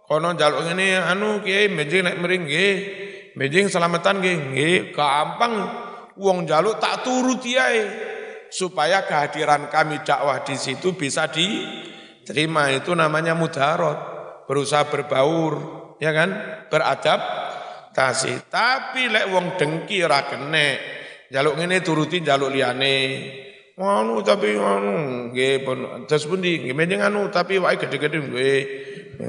[0.08, 2.74] kono jaluk ini anu kiai mejing naik mering nggih,
[3.36, 4.76] mejing selamatan nggih, nggih.
[4.96, 5.84] Gampang.
[6.18, 7.86] Uang jaluk tak turuti ae
[8.50, 13.94] supaya kehadiran kami dakwah di situ bisa diterima itu namanya mudarat
[14.50, 16.30] berusaha berbaur ya kan?
[16.70, 18.50] Beradaptasi.
[18.50, 20.78] Tapi lek wong dengki ora kene.
[21.28, 22.96] Jaluk ngene turuti jaluk liyane.
[23.78, 28.62] Anu tapi anu nggih pun terus pundi nggih menjeng anu tapi wae gede-gede nggih.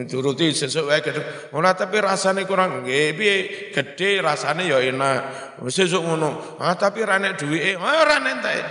[0.09, 1.51] Turuti sesuk wae gede.
[1.53, 3.36] Ora tapi rasane kurang nggih piye
[3.70, 5.20] gede rasane ya enak.
[5.70, 6.57] Sesuk ngono.
[6.57, 8.63] Ah tapi ra nek duwike ora entek.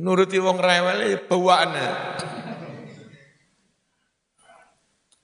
[0.00, 1.86] Nuruti wong rewel bawaane.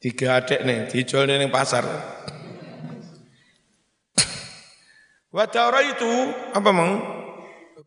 [0.06, 1.82] Tiga adik nih, dijual nih pasar.
[5.34, 7.02] Wadara itu apa meng?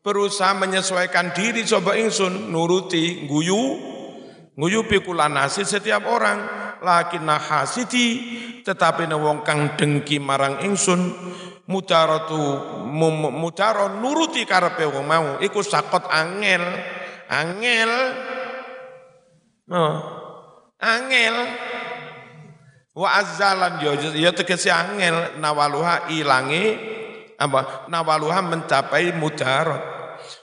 [0.04, 3.80] Berusaha menyesuaikan diri coba ingsun nuruti guyu
[4.52, 6.44] guyu pikulanasi setiap orang
[6.84, 8.08] lakin nahasiti
[8.68, 11.16] tetapi wong kang dengki marang ingsun
[11.72, 12.60] mudaratu
[13.32, 16.64] mudaro nuruti karepe wong mau iku sakot angel
[17.32, 17.92] angel
[19.72, 19.96] oh,
[20.84, 21.36] angel
[22.98, 26.74] Wa azzalan yo ya tegese angel nawaluha ilangi
[27.38, 30.00] apa nawaluha mencapai mudarat.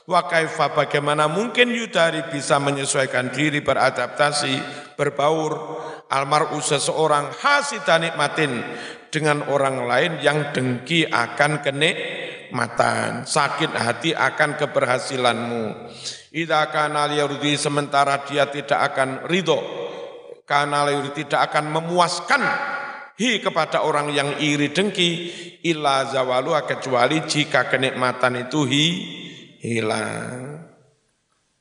[0.06, 4.54] Wa kaifa bagaimana mungkin yudari bisa menyesuaikan diri beradaptasi
[4.94, 5.52] berbaur
[6.06, 8.62] almaru seseorang hasita nikmatin
[9.10, 15.64] dengan orang lain yang dengki akan kenikmatan, sakit hati akan keberhasilanmu.
[16.32, 17.10] Idza kana
[17.58, 19.85] sementara dia tidak akan ridho
[20.46, 22.42] karena tidak akan memuaskan
[23.18, 25.10] hi kepada orang yang iri dengki
[25.66, 28.86] illa zawalu kecuali jika kenikmatan itu hi
[29.60, 30.62] hilang.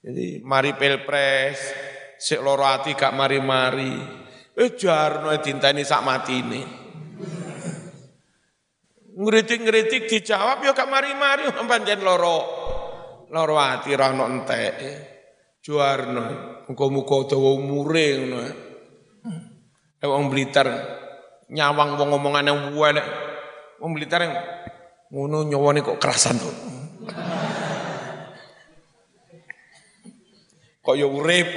[0.05, 1.57] Jadi mari pilpres
[2.21, 4.21] sik loro ati gak mari-mari.
[4.55, 6.61] Eh jarno dinteni sak matine.
[9.15, 12.37] Ngritik-ngritik dijawab ya gak mari-mari pancen loro.
[13.33, 14.75] Loro ati ra ono entek.
[15.65, 18.64] Juarno, muga-muga dawa umure ngono.
[20.05, 20.69] Eh wong Blitar
[21.49, 23.07] nyawang wong omongane elek.
[23.81, 24.21] Wong Blitar
[25.09, 26.37] ngono nyawane kok kerasan
[30.85, 31.49] kok ya urip.